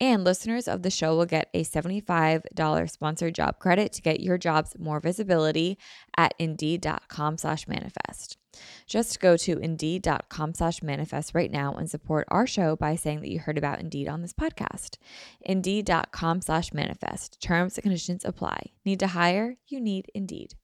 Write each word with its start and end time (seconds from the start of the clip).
And 0.00 0.24
listeners 0.24 0.66
of 0.66 0.82
the 0.82 0.90
show 0.90 1.14
will 1.14 1.26
get 1.26 1.50
a 1.52 1.62
$75 1.62 2.90
sponsored 2.90 3.34
job 3.34 3.58
credit 3.58 3.92
to 3.92 4.02
get 4.02 4.20
your 4.20 4.38
jobs 4.38 4.74
more 4.78 4.98
visibility 4.98 5.76
at 6.16 6.32
indeed.com 6.38 7.36
slash 7.36 7.68
manifest. 7.68 8.38
Just 8.86 9.20
go 9.20 9.36
to 9.36 9.58
indeed.com 9.58 10.54
slash 10.54 10.82
manifest 10.82 11.34
right 11.34 11.50
now 11.50 11.74
and 11.74 11.88
support 11.88 12.26
our 12.28 12.46
show 12.46 12.76
by 12.76 12.96
saying 12.96 13.20
that 13.20 13.30
you 13.30 13.40
heard 13.40 13.58
about 13.58 13.78
Indeed 13.78 14.08
on 14.08 14.22
this 14.22 14.32
podcast. 14.32 14.96
Indeed.com 15.42 16.40
slash 16.40 16.72
manifest. 16.72 17.40
Terms 17.40 17.76
and 17.76 17.82
conditions 17.82 18.24
apply. 18.24 18.70
Need 18.84 19.00
to 19.00 19.08
hire? 19.08 19.56
You 19.68 19.80
need 19.80 20.10
Indeed. 20.14 20.54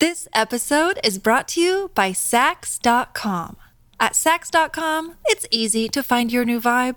This 0.00 0.26
episode 0.34 0.98
is 1.04 1.18
brought 1.18 1.46
to 1.48 1.60
you 1.60 1.90
by 1.94 2.10
Saks.com. 2.10 3.56
At 4.00 4.14
Saks.com, 4.14 5.14
it's 5.26 5.46
easy 5.52 5.88
to 5.90 6.02
find 6.02 6.32
your 6.32 6.44
new 6.44 6.60
vibe. 6.60 6.96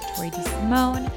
Tori 0.71 0.79
DeSimone. 0.79 1.11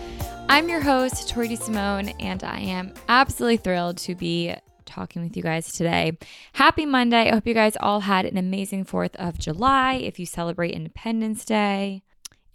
I'm 0.49 0.69
your 0.69 0.81
host, 0.81 1.29
Tori 1.29 1.49
DeSimone, 1.49 2.13
and 2.19 2.43
I 2.43 2.59
am 2.59 2.93
absolutely 3.09 3.59
thrilled 3.59 3.99
to 3.99 4.17
be 4.17 4.53
talking 4.85 5.23
with 5.23 5.37
you 5.37 5.45
guys 5.45 5.71
today. 5.71 6.19
Happy 6.55 6.85
Monday. 6.85 7.29
I 7.29 7.35
hope 7.35 7.47
you 7.47 7.55
guys 7.55 7.77
all 7.79 8.01
had 8.01 8.27
an 8.27 8.37
amazing 8.37 8.85
4th 8.85 9.15
of 9.15 9.39
July 9.39 9.95
if 9.95 10.19
you 10.19 10.27
celebrate 10.27 10.73
Independence 10.73 11.45
Day. 11.45 12.03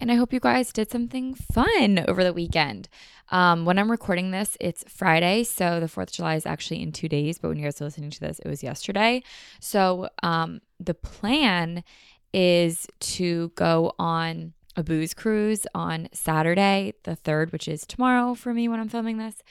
And 0.01 0.11
I 0.11 0.15
hope 0.15 0.33
you 0.33 0.41
guys 0.41 0.73
did 0.73 0.91
something 0.91 1.35
fun 1.35 2.03
over 2.05 2.21
the 2.21 2.33
weekend. 2.33 2.89
Um, 3.31 3.63
when 3.63 3.79
I'm 3.79 3.89
recording 3.89 4.31
this, 4.31 4.57
it's 4.59 4.83
Friday. 4.89 5.45
So 5.45 5.79
the 5.79 5.85
4th 5.85 6.03
of 6.03 6.11
July 6.11 6.35
is 6.35 6.45
actually 6.45 6.81
in 6.81 6.91
two 6.91 7.07
days. 7.07 7.39
But 7.39 7.47
when 7.47 7.59
you 7.59 7.63
guys 7.63 7.79
are 7.79 7.85
listening 7.85 8.11
to 8.11 8.19
this, 8.19 8.39
it 8.39 8.49
was 8.49 8.61
yesterday. 8.61 9.23
So 9.61 10.09
um, 10.21 10.59
the 10.81 10.95
plan 10.95 11.85
is 12.33 12.87
to 12.99 13.53
go 13.55 13.93
on 13.97 14.53
a 14.75 14.83
booze 14.83 15.13
cruise 15.13 15.65
on 15.73 16.09
Saturday, 16.13 16.93
the 17.03 17.15
3rd, 17.15 17.51
which 17.51 17.67
is 17.67 17.85
tomorrow 17.85 18.33
for 18.33 18.53
me 18.53 18.67
when 18.67 18.79
I'm 18.79 18.89
filming 18.89 19.17
this. 19.17 19.41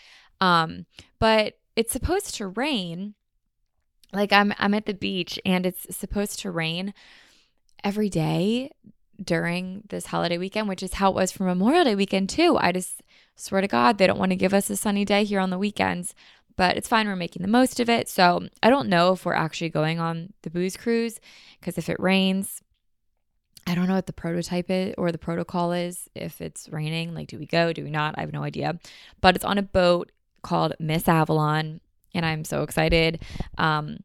Um, 0.40 0.86
but 1.18 1.58
it's 1.76 1.92
supposed 1.92 2.34
to 2.36 2.46
rain. 2.46 3.14
Like 4.12 4.32
I'm 4.32 4.54
I'm 4.58 4.74
at 4.74 4.86
the 4.86 4.94
beach 4.94 5.38
and 5.44 5.66
it's 5.66 5.94
supposed 5.94 6.38
to 6.40 6.50
rain 6.50 6.94
every 7.84 8.08
day 8.08 8.70
during 9.22 9.82
this 9.88 10.06
holiday 10.06 10.38
weekend, 10.38 10.68
which 10.68 10.82
is 10.82 10.94
how 10.94 11.10
it 11.10 11.14
was 11.14 11.32
for 11.32 11.44
Memorial 11.44 11.84
Day 11.84 11.94
weekend 11.94 12.30
too. 12.30 12.56
I 12.58 12.72
just 12.72 13.02
swear 13.36 13.60
to 13.60 13.68
God, 13.68 13.98
they 13.98 14.06
don't 14.06 14.18
want 14.18 14.30
to 14.30 14.36
give 14.36 14.54
us 14.54 14.70
a 14.70 14.76
sunny 14.76 15.04
day 15.04 15.24
here 15.24 15.40
on 15.40 15.50
the 15.50 15.58
weekends, 15.58 16.14
but 16.56 16.76
it's 16.76 16.88
fine. 16.88 17.06
We're 17.06 17.16
making 17.16 17.42
the 17.42 17.48
most 17.48 17.80
of 17.80 17.88
it. 17.88 18.08
So 18.08 18.48
I 18.62 18.70
don't 18.70 18.88
know 18.88 19.12
if 19.12 19.24
we're 19.24 19.34
actually 19.34 19.70
going 19.70 19.98
on 19.98 20.32
the 20.42 20.50
booze 20.50 20.76
cruise 20.76 21.20
because 21.60 21.76
if 21.78 21.88
it 21.88 22.00
rains, 22.00 22.62
I 23.68 23.74
don't 23.74 23.86
know 23.86 23.96
what 23.96 24.06
the 24.06 24.14
prototype 24.14 24.70
is 24.70 24.94
or 24.96 25.12
the 25.12 25.18
protocol 25.18 25.72
is. 25.72 26.08
If 26.14 26.40
it's 26.40 26.70
raining, 26.70 27.14
like, 27.14 27.28
do 27.28 27.38
we 27.38 27.44
go? 27.44 27.74
Do 27.74 27.84
we 27.84 27.90
not? 27.90 28.14
I 28.16 28.22
have 28.22 28.32
no 28.32 28.42
idea. 28.42 28.78
But 29.20 29.36
it's 29.36 29.44
on 29.44 29.58
a 29.58 29.62
boat 29.62 30.10
called 30.42 30.72
Miss 30.80 31.06
Avalon, 31.06 31.82
and 32.14 32.24
I'm 32.24 32.44
so 32.44 32.62
excited. 32.62 33.22
Um, 33.58 33.98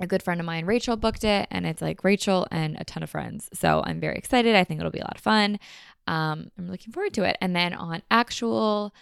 a 0.00 0.06
good 0.06 0.22
friend 0.22 0.40
of 0.40 0.46
mine, 0.46 0.64
Rachel, 0.64 0.96
booked 0.96 1.24
it, 1.24 1.46
and 1.50 1.66
it's 1.66 1.82
like 1.82 2.04
Rachel 2.04 2.46
and 2.50 2.74
a 2.80 2.84
ton 2.84 3.02
of 3.02 3.10
friends. 3.10 3.50
So 3.52 3.82
I'm 3.84 4.00
very 4.00 4.16
excited. 4.16 4.56
I 4.56 4.64
think 4.64 4.80
it'll 4.80 4.90
be 4.90 5.00
a 5.00 5.04
lot 5.04 5.16
of 5.16 5.22
fun. 5.22 5.58
Um, 6.06 6.50
I'm 6.56 6.70
looking 6.70 6.90
forward 6.90 7.12
to 7.14 7.24
it. 7.24 7.36
And 7.42 7.54
then 7.54 7.74
on 7.74 8.00
actual 8.10 8.94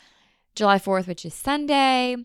July 0.56 0.78
4th, 0.78 1.06
which 1.06 1.24
is 1.24 1.34
Sunday, 1.34 2.16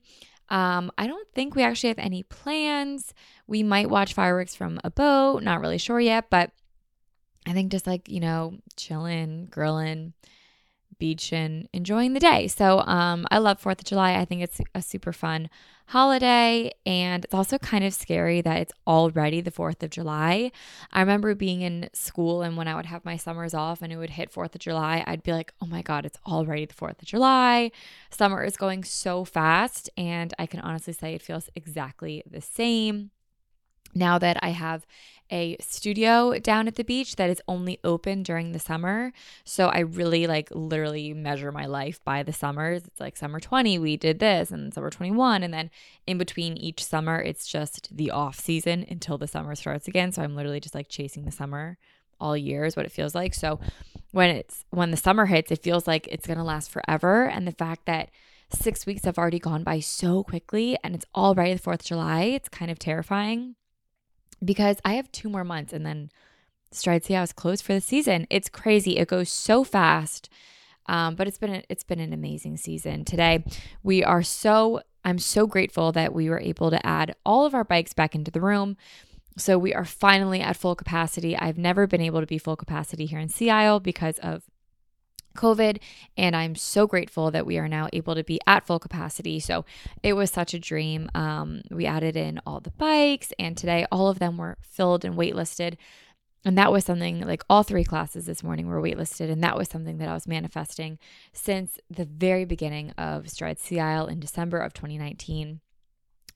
um, 0.50 0.92
I 0.98 1.06
don't 1.06 1.28
think 1.36 1.54
we 1.54 1.62
actually 1.62 1.90
have 1.90 2.00
any 2.00 2.24
plans. 2.24 3.14
We 3.46 3.62
might 3.62 3.92
watch 3.92 4.16
fireworks 4.16 4.56
from 4.56 4.80
a 4.84 4.90
boat, 4.90 5.44
not 5.44 5.62
really 5.62 5.78
sure 5.78 6.00
yet, 6.00 6.32
but 6.32 6.50
I 7.46 7.54
think 7.54 7.72
just 7.72 7.88
like, 7.88 8.08
you 8.10 8.20
know, 8.20 8.56
chilling, 8.78 9.48
grilling, 9.52 10.14
beaching, 10.98 11.68
enjoying 11.74 12.14
the 12.14 12.20
day. 12.20 12.48
So 12.48 12.80
um, 12.82 13.26
I 13.30 13.40
love 13.40 13.62
4th 13.62 13.80
of 13.80 13.86
July. 13.86 14.16
I 14.16 14.26
think 14.26 14.42
it's 14.42 14.62
a 14.74 14.82
super 14.82 15.12
fun 15.12 15.50
holiday. 15.88 16.72
And 16.86 17.26
it's 17.26 17.34
also 17.34 17.58
kind 17.58 17.84
of 17.84 17.94
scary 17.94 18.40
that 18.42 18.58
it's 18.58 18.74
already 18.88 19.42
the 19.42 19.52
4th 19.52 19.84
of 19.84 19.90
July. 19.90 20.52
I 20.94 21.02
remember 21.02 21.36
being 21.36 21.62
in 21.62 21.90
school 21.94 22.42
and 22.42 22.56
when 22.56 22.70
I 22.70 22.76
would 22.76 22.86
have 22.86 23.04
my 23.04 23.18
summers 23.18 23.54
off 23.54 23.82
and 23.82 23.92
it 23.92 23.98
would 23.98 24.12
hit 24.12 24.32
4th 24.32 24.56
of 24.56 24.62
July, 24.62 25.04
I'd 25.06 25.24
be 25.24 25.34
like, 25.34 25.54
oh 25.62 25.66
my 25.66 25.82
God, 25.82 26.06
it's 26.06 26.20
already 26.26 26.66
the 26.66 26.74
4th 26.74 27.02
of 27.02 27.08
July. 27.08 27.72
Summer 28.10 28.44
is 28.44 28.56
going 28.56 28.86
so 28.86 29.26
fast. 29.26 29.90
And 29.98 30.34
I 30.40 30.46
can 30.46 30.62
honestly 30.62 30.94
say 30.94 31.14
it 31.14 31.22
feels 31.22 31.50
exactly 31.56 32.24
the 32.30 32.42
same 32.42 33.12
now 33.96 34.18
that 34.18 34.40
I 34.42 34.50
have 34.50 34.86
a 35.34 35.58
studio 35.60 36.38
down 36.38 36.68
at 36.68 36.76
the 36.76 36.84
beach 36.84 37.16
that 37.16 37.30
is 37.30 37.42
only 37.48 37.80
open 37.84 38.22
during 38.22 38.52
the 38.52 38.60
summer. 38.60 39.12
So 39.44 39.68
I 39.68 39.80
really 39.80 40.28
like 40.28 40.50
literally 40.52 41.12
measure 41.12 41.52
my 41.52 41.66
life 41.66 42.00
by 42.06 42.22
the 42.22 42.32
summers. 42.32 42.86
It's 42.86 43.00
like 43.00 43.18
summer 43.18 43.40
20, 43.40 43.80
we 43.80 43.98
did 43.98 44.20
this, 44.20 44.52
and 44.52 44.72
summer 44.72 44.92
21. 44.92 45.42
And 45.42 45.52
then 45.52 45.72
in 46.06 46.20
between 46.20 46.56
each 46.56 46.86
summer, 46.86 47.20
it's 47.20 47.48
just 47.48 47.98
the 47.98 48.12
off 48.12 48.40
season 48.40 48.86
until 48.88 49.18
the 49.18 49.28
summer 49.28 49.56
starts 49.56 49.88
again. 49.88 50.12
So 50.12 50.22
I'm 50.22 50.36
literally 50.36 50.60
just 50.60 50.76
like 50.76 50.88
chasing 50.88 51.26
the 51.26 51.32
summer 51.32 51.80
all 52.20 52.38
year 52.38 52.64
is 52.64 52.76
what 52.76 52.86
it 52.86 52.92
feels 52.92 53.16
like. 53.16 53.34
So 53.34 53.60
when 54.12 54.30
it's 54.30 54.66
when 54.70 54.92
the 54.92 54.98
summer 54.98 55.26
hits, 55.26 55.52
it 55.52 55.64
feels 55.64 55.88
like 55.88 56.08
it's 56.12 56.28
gonna 56.28 56.44
last 56.44 56.70
forever. 56.70 57.26
And 57.26 57.48
the 57.48 57.52
fact 57.52 57.88
that 57.88 58.12
six 58.52 58.86
weeks 58.86 59.06
have 59.06 59.18
already 59.18 59.40
gone 59.40 59.64
by 59.64 59.80
so 59.80 60.24
quickly 60.24 60.78
and 60.84 60.94
it's 60.94 61.08
already 61.16 61.56
the 61.56 61.60
4th 61.60 61.80
of 61.80 61.86
July, 61.86 62.22
it's 62.26 62.50
kind 62.50 62.70
of 62.70 62.78
terrifying 62.78 63.56
because 64.44 64.78
I 64.84 64.94
have 64.94 65.12
two 65.12 65.30
more 65.30 65.44
months 65.44 65.74
and 65.74 65.86
then 65.86 66.10
Stride 66.72 67.04
CI 67.04 67.16
is 67.16 67.34
closed 67.34 67.64
for 67.64 67.74
the 67.74 67.82
season. 67.82 68.26
It's 68.30 68.50
crazy. 68.50 68.98
It 68.98 69.08
goes 69.08 69.30
so 69.30 69.64
fast. 69.64 70.30
Um, 70.88 71.16
but 71.16 71.28
it's 71.28 71.38
been 71.38 71.56
a, 71.56 71.64
it's 71.70 71.84
been 71.84 72.00
an 72.00 72.12
amazing 72.12 72.58
season. 72.58 73.06
Today, 73.06 73.46
we 73.84 74.04
are 74.04 74.24
so 74.24 74.82
I'm 75.06 75.20
so 75.20 75.48
grateful 75.48 75.92
that 75.94 76.14
we 76.14 76.30
were 76.30 76.40
able 76.40 76.70
to 76.72 76.86
add 76.86 77.16
all 77.26 77.46
of 77.46 77.54
our 77.54 77.64
bikes 77.64 77.94
back 77.94 78.16
into 78.16 78.32
the 78.32 78.42
room. 78.42 78.78
So 79.38 79.58
we 79.58 79.74
are 79.74 79.86
finally 79.86 80.42
at 80.42 80.56
full 80.56 80.76
capacity. 80.76 81.36
I've 81.38 81.58
never 81.58 81.88
been 81.88 82.02
able 82.02 82.20
to 82.20 82.28
be 82.28 82.38
full 82.38 82.56
capacity 82.56 83.06
here 83.06 83.20
in 83.20 83.30
Sea 83.30 83.50
Isle 83.50 83.80
because 83.80 84.20
of 84.20 84.44
COVID. 85.36 85.80
And 86.18 86.36
I'm 86.36 86.56
so 86.56 86.88
grateful 86.88 87.32
that 87.32 87.46
we 87.46 87.58
are 87.58 87.68
now 87.68 87.90
able 87.94 88.16
to 88.16 88.24
be 88.24 88.40
at 88.48 88.66
full 88.66 88.80
capacity. 88.80 89.40
So 89.40 89.66
it 90.02 90.14
was 90.14 90.32
such 90.32 90.54
a 90.54 90.60
dream. 90.60 91.10
Um, 91.14 91.62
we 91.72 91.86
added 91.86 92.16
in 92.16 92.40
all 92.46 92.60
the 92.60 92.72
bikes, 92.72 93.34
and 93.40 93.58
today 93.58 93.86
all 93.92 94.08
of 94.08 94.20
them 94.20 94.38
were 94.38 94.58
filled 94.62 95.06
and 95.06 95.16
waitlisted. 95.16 95.78
And 96.46 96.58
that 96.58 96.72
was 96.72 96.84
something 96.84 97.22
like 97.22 97.44
all 97.50 97.64
three 97.64 97.86
classes 97.86 98.26
this 98.26 98.44
morning 98.44 98.68
were 98.68 98.82
waitlisted. 98.82 99.32
And 99.32 99.44
that 99.44 99.58
was 99.58 99.70
something 99.70 99.98
that 100.00 100.10
I 100.10 100.14
was 100.14 100.28
manifesting 100.28 101.00
since 101.32 101.80
the 101.90 102.06
very 102.06 102.44
beginning 102.44 102.92
of 102.92 103.30
Stride 103.30 103.60
Sea 103.60 103.80
Isle 103.80 104.08
in 104.08 104.20
December 104.20 104.60
of 104.60 104.74
2019 104.74 105.62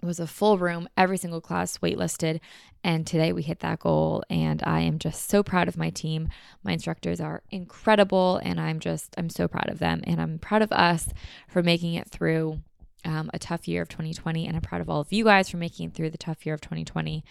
was 0.06 0.20
a 0.20 0.28
full 0.28 0.58
room, 0.58 0.88
every 0.96 1.18
single 1.18 1.42
class 1.42 1.80
waitlisted. 1.80 2.40
And 2.84 3.06
today 3.06 3.34
we 3.34 3.42
hit 3.42 3.60
that 3.60 3.80
goal. 3.80 4.24
And 4.30 4.62
I 4.64 4.82
am 4.82 5.00
just 5.00 5.30
so 5.30 5.44
proud 5.44 5.68
of 5.68 5.78
my 5.78 5.90
team. 5.90 6.30
My 6.64 6.74
instructors 6.74 7.20
are 7.20 7.44
incredible. 7.50 8.40
And 8.44 8.60
I'm 8.60 8.80
just, 8.80 9.14
I'm 9.18 9.30
so 9.30 9.48
proud 9.48 9.70
of 9.70 9.80
them. 9.80 10.02
And 10.06 10.22
I'm 10.22 10.40
proud 10.40 10.62
of 10.62 10.72
us 10.72 11.10
for 11.48 11.64
making 11.64 11.96
it 11.96 12.08
through 12.08 12.60
um, 13.06 13.30
a 13.34 13.40
tough 13.40 13.68
year 13.68 13.82
of 13.82 13.90
2020. 13.90 14.46
And 14.46 14.56
I'm 14.56 14.62
proud 14.62 14.82
of 14.82 14.90
all 14.90 15.02
of 15.02 15.12
you 15.12 15.24
guys 15.24 15.50
for 15.50 15.58
making 15.58 15.90
it 15.90 15.94
through 15.94 16.12
the 16.12 16.18
tough 16.18 16.46
year 16.46 16.56
of 16.56 16.62
2020. 16.62 17.24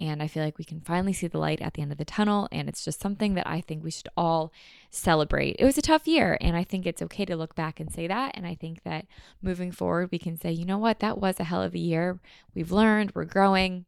And 0.00 0.22
I 0.22 0.26
feel 0.26 0.42
like 0.42 0.58
we 0.58 0.64
can 0.64 0.80
finally 0.80 1.12
see 1.12 1.28
the 1.28 1.38
light 1.38 1.60
at 1.60 1.74
the 1.74 1.82
end 1.82 1.92
of 1.92 1.98
the 1.98 2.04
tunnel. 2.04 2.48
And 2.50 2.68
it's 2.68 2.84
just 2.84 3.00
something 3.00 3.34
that 3.34 3.46
I 3.46 3.60
think 3.60 3.84
we 3.84 3.90
should 3.90 4.08
all 4.16 4.52
celebrate. 4.94 5.56
It 5.58 5.64
was 5.64 5.78
a 5.78 5.82
tough 5.82 6.06
year. 6.06 6.38
And 6.40 6.56
I 6.56 6.64
think 6.64 6.86
it's 6.86 7.02
okay 7.02 7.24
to 7.24 7.36
look 7.36 7.54
back 7.54 7.80
and 7.80 7.92
say 7.92 8.06
that. 8.06 8.32
And 8.34 8.46
I 8.46 8.54
think 8.54 8.82
that 8.84 9.06
moving 9.42 9.72
forward, 9.72 10.10
we 10.10 10.18
can 10.18 10.38
say, 10.38 10.52
you 10.52 10.64
know 10.64 10.78
what, 10.78 11.00
that 11.00 11.18
was 11.18 11.38
a 11.38 11.44
hell 11.44 11.62
of 11.62 11.74
a 11.74 11.78
year. 11.78 12.20
We've 12.54 12.72
learned, 12.72 13.12
we're 13.14 13.24
growing, 13.24 13.86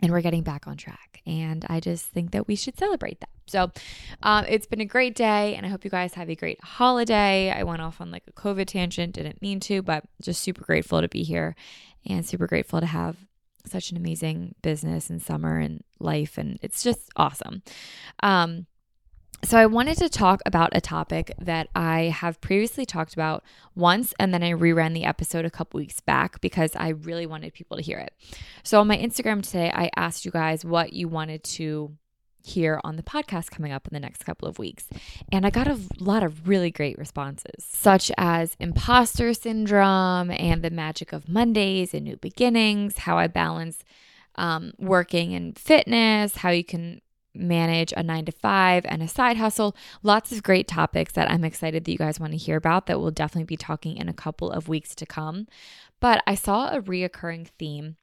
and 0.00 0.12
we're 0.12 0.20
getting 0.20 0.42
back 0.42 0.66
on 0.66 0.76
track. 0.76 1.22
And 1.26 1.64
I 1.68 1.80
just 1.80 2.06
think 2.06 2.30
that 2.30 2.46
we 2.48 2.56
should 2.56 2.78
celebrate 2.78 3.20
that. 3.20 3.30
So 3.46 3.70
um, 4.22 4.44
it's 4.48 4.66
been 4.66 4.80
a 4.80 4.86
great 4.86 5.14
day, 5.14 5.54
and 5.56 5.64
I 5.64 5.68
hope 5.68 5.84
you 5.84 5.90
guys 5.90 6.14
have 6.14 6.28
a 6.28 6.34
great 6.34 6.62
holiday. 6.62 7.50
I 7.50 7.62
went 7.64 7.82
off 7.82 8.00
on 8.00 8.10
like 8.10 8.24
a 8.28 8.32
COVID 8.32 8.66
tangent, 8.66 9.14
didn't 9.14 9.42
mean 9.42 9.60
to, 9.60 9.82
but 9.82 10.04
just 10.20 10.42
super 10.42 10.64
grateful 10.64 11.00
to 11.00 11.08
be 11.08 11.22
here 11.22 11.56
and 12.06 12.24
super 12.24 12.46
grateful 12.46 12.80
to 12.80 12.86
have 12.86 13.16
such 13.66 13.90
an 13.90 13.96
amazing 13.96 14.54
business 14.62 15.10
and 15.10 15.20
summer 15.20 15.58
and 15.58 15.82
life, 15.98 16.38
and 16.38 16.58
it's 16.62 16.82
just 16.82 17.10
awesome. 17.16 17.62
Um, 18.22 18.66
so, 19.44 19.56
I 19.56 19.66
wanted 19.66 19.98
to 19.98 20.08
talk 20.08 20.40
about 20.46 20.70
a 20.72 20.80
topic 20.80 21.32
that 21.38 21.68
I 21.74 22.14
have 22.14 22.40
previously 22.40 22.84
talked 22.84 23.14
about 23.14 23.44
once, 23.74 24.12
and 24.18 24.34
then 24.34 24.42
I 24.42 24.52
reran 24.52 24.94
the 24.94 25.04
episode 25.04 25.44
a 25.44 25.50
couple 25.50 25.78
weeks 25.78 26.00
back 26.00 26.40
because 26.40 26.72
I 26.74 26.88
really 26.88 27.26
wanted 27.26 27.54
people 27.54 27.76
to 27.76 27.82
hear 27.82 27.98
it. 27.98 28.12
So, 28.62 28.80
on 28.80 28.88
my 28.88 28.96
Instagram 28.96 29.42
today, 29.42 29.70
I 29.72 29.90
asked 29.96 30.24
you 30.24 30.30
guys 30.30 30.64
what 30.64 30.92
you 30.92 31.08
wanted 31.08 31.44
to 31.44 31.96
here 32.48 32.80
on 32.82 32.96
the 32.96 33.02
podcast 33.02 33.50
coming 33.50 33.72
up 33.72 33.86
in 33.86 33.94
the 33.94 34.00
next 34.00 34.24
couple 34.24 34.48
of 34.48 34.58
weeks. 34.58 34.88
And 35.30 35.46
I 35.46 35.50
got 35.50 35.68
a 35.68 35.78
lot 35.98 36.22
of 36.22 36.48
really 36.48 36.70
great 36.70 36.98
responses, 36.98 37.64
such 37.64 38.10
as 38.16 38.56
imposter 38.58 39.34
syndrome 39.34 40.30
and 40.30 40.62
the 40.62 40.70
magic 40.70 41.12
of 41.12 41.28
Mondays 41.28 41.94
and 41.94 42.04
new 42.04 42.16
beginnings, 42.16 42.98
how 42.98 43.18
I 43.18 43.26
balance 43.26 43.84
um, 44.36 44.72
working 44.78 45.34
and 45.34 45.58
fitness, 45.58 46.36
how 46.36 46.50
you 46.50 46.64
can 46.64 47.00
manage 47.38 47.92
a 47.96 48.02
nine 48.02 48.24
to 48.26 48.32
five 48.32 48.84
and 48.88 49.02
a 49.02 49.08
side 49.08 49.36
hustle. 49.36 49.76
Lots 50.02 50.32
of 50.32 50.42
great 50.42 50.68
topics 50.68 51.12
that 51.12 51.30
I'm 51.30 51.44
excited 51.44 51.84
that 51.84 51.92
you 51.92 51.98
guys 51.98 52.20
want 52.20 52.32
to 52.32 52.38
hear 52.38 52.56
about 52.56 52.86
that 52.86 53.00
we'll 53.00 53.10
definitely 53.10 53.44
be 53.44 53.56
talking 53.56 53.96
in 53.96 54.08
a 54.08 54.14
couple 54.14 54.50
of 54.50 54.68
weeks 54.68 54.94
to 54.96 55.06
come. 55.06 55.46
But 56.00 56.22
I 56.26 56.34
saw 56.34 56.68
a 56.68 56.80
reoccurring 56.80 57.48
theme 57.58 57.96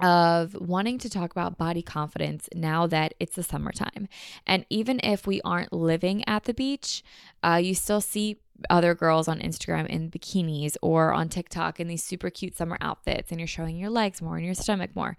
of 0.00 0.54
wanting 0.54 0.98
to 0.98 1.10
talk 1.10 1.30
about 1.30 1.58
body 1.58 1.82
confidence 1.82 2.48
now 2.54 2.86
that 2.86 3.14
it's 3.20 3.36
the 3.36 3.42
summertime. 3.42 4.08
And 4.46 4.64
even 4.70 4.98
if 5.02 5.26
we 5.26 5.40
aren't 5.42 5.72
living 5.72 6.26
at 6.26 6.44
the 6.44 6.54
beach, 6.54 7.02
uh, 7.42 7.60
you 7.62 7.74
still 7.74 8.00
see 8.00 8.38
other 8.68 8.94
girls 8.94 9.28
on 9.28 9.40
Instagram 9.40 9.86
in 9.86 10.10
bikinis 10.10 10.76
or 10.82 11.12
on 11.12 11.28
TikTok 11.28 11.80
in 11.80 11.88
these 11.88 12.02
super 12.02 12.30
cute 12.30 12.56
summer 12.56 12.76
outfits, 12.80 13.30
and 13.30 13.40
you're 13.40 13.46
showing 13.46 13.76
your 13.76 13.90
legs 13.90 14.20
more 14.20 14.36
and 14.36 14.44
your 14.44 14.54
stomach 14.54 14.94
more. 14.94 15.16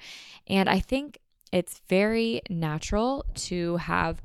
And 0.48 0.70
I 0.70 0.80
think 0.80 1.20
it's 1.52 1.82
very 1.90 2.42
natural 2.50 3.26
to 3.36 3.78
have 3.78 4.22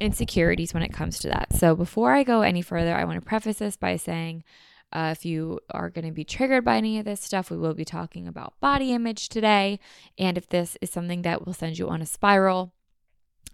insecurities 0.00 0.72
when 0.72 0.82
it 0.82 0.92
comes 0.92 1.18
to 1.20 1.28
that. 1.28 1.52
So 1.54 1.74
before 1.74 2.12
I 2.12 2.22
go 2.22 2.42
any 2.42 2.62
further, 2.62 2.94
I 2.94 3.04
want 3.04 3.16
to 3.16 3.26
preface 3.26 3.58
this 3.58 3.76
by 3.76 3.96
saying, 3.96 4.44
uh, 4.92 5.14
if 5.16 5.24
you 5.24 5.60
are 5.70 5.88
going 5.88 6.04
to 6.04 6.10
be 6.12 6.24
triggered 6.24 6.64
by 6.64 6.76
any 6.76 6.98
of 6.98 7.04
this 7.04 7.20
stuff, 7.20 7.50
we 7.50 7.56
will 7.56 7.74
be 7.74 7.84
talking 7.84 8.26
about 8.26 8.58
body 8.60 8.92
image 8.92 9.28
today. 9.28 9.78
And 10.18 10.36
if 10.36 10.48
this 10.48 10.76
is 10.80 10.90
something 10.90 11.22
that 11.22 11.46
will 11.46 11.52
send 11.52 11.78
you 11.78 11.88
on 11.88 12.02
a 12.02 12.06
spiral, 12.06 12.72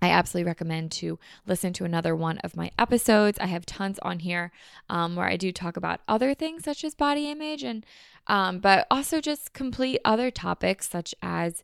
I 0.01 0.11
absolutely 0.11 0.47
recommend 0.47 0.93
to 0.93 1.19
listen 1.47 1.73
to 1.75 1.85
another 1.85 2.15
one 2.15 2.39
of 2.39 2.57
my 2.57 2.71
episodes. 2.79 3.39
I 3.39 3.47
have 3.47 3.65
tons 3.65 3.99
on 4.01 4.21
here 4.21 4.53
um, 4.91 5.17
where 5.17 5.27
I 5.27 5.37
do 5.37 5.53
talk 5.53 5.77
about 5.77 6.01
other 6.07 6.35
things 6.35 6.65
such 6.65 6.85
as 6.85 6.95
body 6.95 7.31
image 7.31 7.63
and 7.63 7.85
um, 8.27 8.59
but 8.59 8.87
also 8.91 9.21
just 9.21 9.53
complete 9.53 10.01
other 10.05 10.31
topics 10.31 10.89
such 10.91 11.15
as 11.23 11.63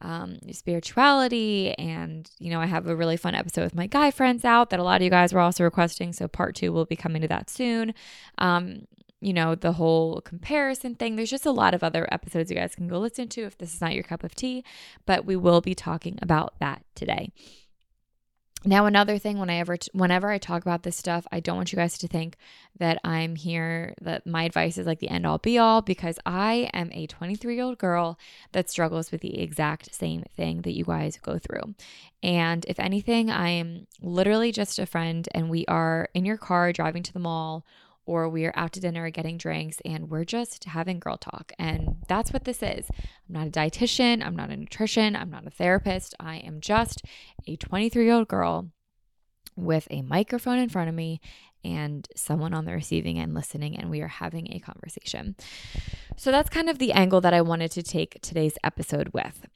um, 0.00 0.38
spirituality. 0.52 1.74
And, 1.78 2.30
you 2.38 2.50
know, 2.50 2.60
I 2.60 2.66
have 2.66 2.86
a 2.86 2.96
really 2.96 3.16
fun 3.16 3.34
episode 3.34 3.64
with 3.64 3.74
my 3.74 3.86
guy 3.86 4.10
friends 4.10 4.44
out 4.44 4.70
that 4.70 4.80
a 4.80 4.82
lot 4.82 4.96
of 4.96 5.02
you 5.02 5.10
guys 5.10 5.32
were 5.32 5.40
also 5.40 5.64
requesting. 5.64 6.12
So 6.12 6.28
part 6.28 6.54
two 6.54 6.72
will 6.72 6.84
be 6.84 6.96
coming 6.96 7.22
to 7.22 7.28
that 7.28 7.50
soon. 7.50 7.94
Um, 8.38 8.86
you 9.20 9.32
know, 9.32 9.54
the 9.54 9.72
whole 9.72 10.20
comparison 10.20 10.94
thing. 10.94 11.16
There's 11.16 11.30
just 11.30 11.46
a 11.46 11.50
lot 11.50 11.72
of 11.72 11.82
other 11.82 12.06
episodes 12.12 12.50
you 12.50 12.56
guys 12.56 12.74
can 12.74 12.88
go 12.88 12.98
listen 12.98 13.28
to 13.28 13.42
if 13.42 13.56
this 13.56 13.74
is 13.74 13.80
not 13.80 13.94
your 13.94 14.02
cup 14.02 14.22
of 14.22 14.34
tea, 14.34 14.62
but 15.06 15.24
we 15.24 15.34
will 15.34 15.62
be 15.62 15.74
talking 15.74 16.18
about 16.20 16.54
that 16.60 16.82
today. 16.94 17.32
Now, 18.66 18.86
another 18.86 19.18
thing, 19.18 19.38
when 19.38 19.50
I 19.50 19.56
ever, 19.56 19.76
whenever 19.92 20.30
I 20.30 20.38
talk 20.38 20.62
about 20.62 20.84
this 20.84 20.96
stuff, 20.96 21.26
I 21.30 21.40
don't 21.40 21.56
want 21.56 21.70
you 21.70 21.76
guys 21.76 21.98
to 21.98 22.08
think 22.08 22.36
that 22.78 22.98
I'm 23.04 23.36
here, 23.36 23.94
that 24.00 24.26
my 24.26 24.44
advice 24.44 24.78
is 24.78 24.86
like 24.86 25.00
the 25.00 25.10
end 25.10 25.26
all 25.26 25.36
be 25.36 25.58
all, 25.58 25.82
because 25.82 26.18
I 26.24 26.70
am 26.72 26.90
a 26.92 27.06
23 27.06 27.54
year 27.54 27.64
old 27.64 27.76
girl 27.76 28.18
that 28.52 28.70
struggles 28.70 29.12
with 29.12 29.20
the 29.20 29.38
exact 29.38 29.94
same 29.94 30.24
thing 30.34 30.62
that 30.62 30.72
you 30.72 30.84
guys 30.84 31.18
go 31.18 31.38
through. 31.38 31.74
And 32.22 32.64
if 32.66 32.80
anything, 32.80 33.30
I 33.30 33.50
am 33.50 33.86
literally 34.00 34.50
just 34.50 34.78
a 34.78 34.86
friend, 34.86 35.28
and 35.32 35.50
we 35.50 35.66
are 35.66 36.08
in 36.14 36.24
your 36.24 36.38
car 36.38 36.72
driving 36.72 37.02
to 37.02 37.12
the 37.12 37.18
mall 37.18 37.66
or 38.06 38.28
we 38.28 38.44
are 38.44 38.52
out 38.56 38.72
to 38.72 38.80
dinner 38.80 39.08
getting 39.10 39.38
drinks 39.38 39.78
and 39.84 40.10
we're 40.10 40.24
just 40.24 40.64
having 40.64 40.98
girl 40.98 41.16
talk. 41.16 41.52
And 41.58 41.96
that's 42.08 42.32
what 42.32 42.44
this 42.44 42.62
is. 42.62 42.88
I'm 43.28 43.34
not 43.34 43.46
a 43.48 43.50
dietitian, 43.50 44.24
I'm 44.24 44.36
not 44.36 44.50
a 44.50 44.56
nutrition, 44.56 45.16
I'm 45.16 45.30
not 45.30 45.46
a 45.46 45.50
therapist. 45.50 46.14
I 46.20 46.36
am 46.36 46.60
just 46.60 47.02
a 47.46 47.56
23 47.56 48.04
year 48.04 48.14
old 48.14 48.28
girl 48.28 48.70
with 49.56 49.86
a 49.90 50.02
microphone 50.02 50.58
in 50.58 50.68
front 50.68 50.88
of 50.88 50.94
me 50.94 51.20
and 51.64 52.06
someone 52.14 52.52
on 52.52 52.66
the 52.66 52.72
receiving 52.72 53.18
end 53.18 53.34
listening, 53.34 53.76
and 53.76 53.90
we 53.90 54.02
are 54.02 54.08
having 54.08 54.52
a 54.52 54.58
conversation. 54.58 55.34
So 56.16 56.30
that's 56.30 56.50
kind 56.50 56.68
of 56.68 56.78
the 56.78 56.92
angle 56.92 57.22
that 57.22 57.32
I 57.32 57.40
wanted 57.40 57.70
to 57.72 57.82
take 57.82 58.20
today's 58.20 58.58
episode 58.62 59.10
with. 59.14 59.46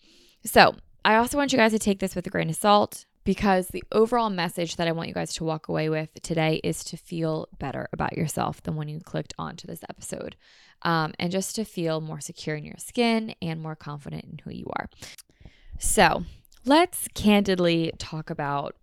So 0.45 0.75
I 1.05 1.17
also 1.17 1.37
want 1.37 1.52
you 1.52 1.59
guys 1.59 1.73
to 1.73 1.78
take 1.78 2.00
this 2.00 2.17
with 2.17 2.26
a 2.26 2.31
grain 2.31 2.49
of 2.49 2.57
salt 2.57 3.05
because 3.29 3.69
the 3.69 3.85
overall 3.93 4.31
message 4.31 4.77
that 4.77 4.89
I 4.89 4.93
want 4.93 5.09
you 5.09 5.15
guys 5.15 5.35
to 5.35 5.45
walk 5.45 5.69
away 5.69 5.91
with 5.91 6.09
today 6.23 6.63
is 6.65 6.83
to 6.85 6.97
feel 6.97 7.47
better 7.59 7.87
about 7.93 8.17
yourself 8.17 8.63
than 8.63 8.75
when 8.75 8.89
you 8.89 9.01
clicked 9.01 9.35
onto 9.39 9.67
this 9.67 9.81
episode. 9.91 10.35
Um, 10.81 11.13
and 11.19 11.31
just 11.31 11.55
to 11.57 11.67
feel 11.67 12.01
more 12.01 12.23
secure 12.23 12.57
in 12.57 12.65
your 12.65 12.79
skin 12.79 13.35
and 13.43 13.61
more 13.61 13.77
confident 13.77 14.25
in 14.25 14.39
who 14.43 14.51
you 14.51 14.65
are. 14.75 14.89
So, 15.79 16.25
let's 16.65 17.07
candidly 17.13 17.93
talk 17.99 18.31
about 18.31 18.77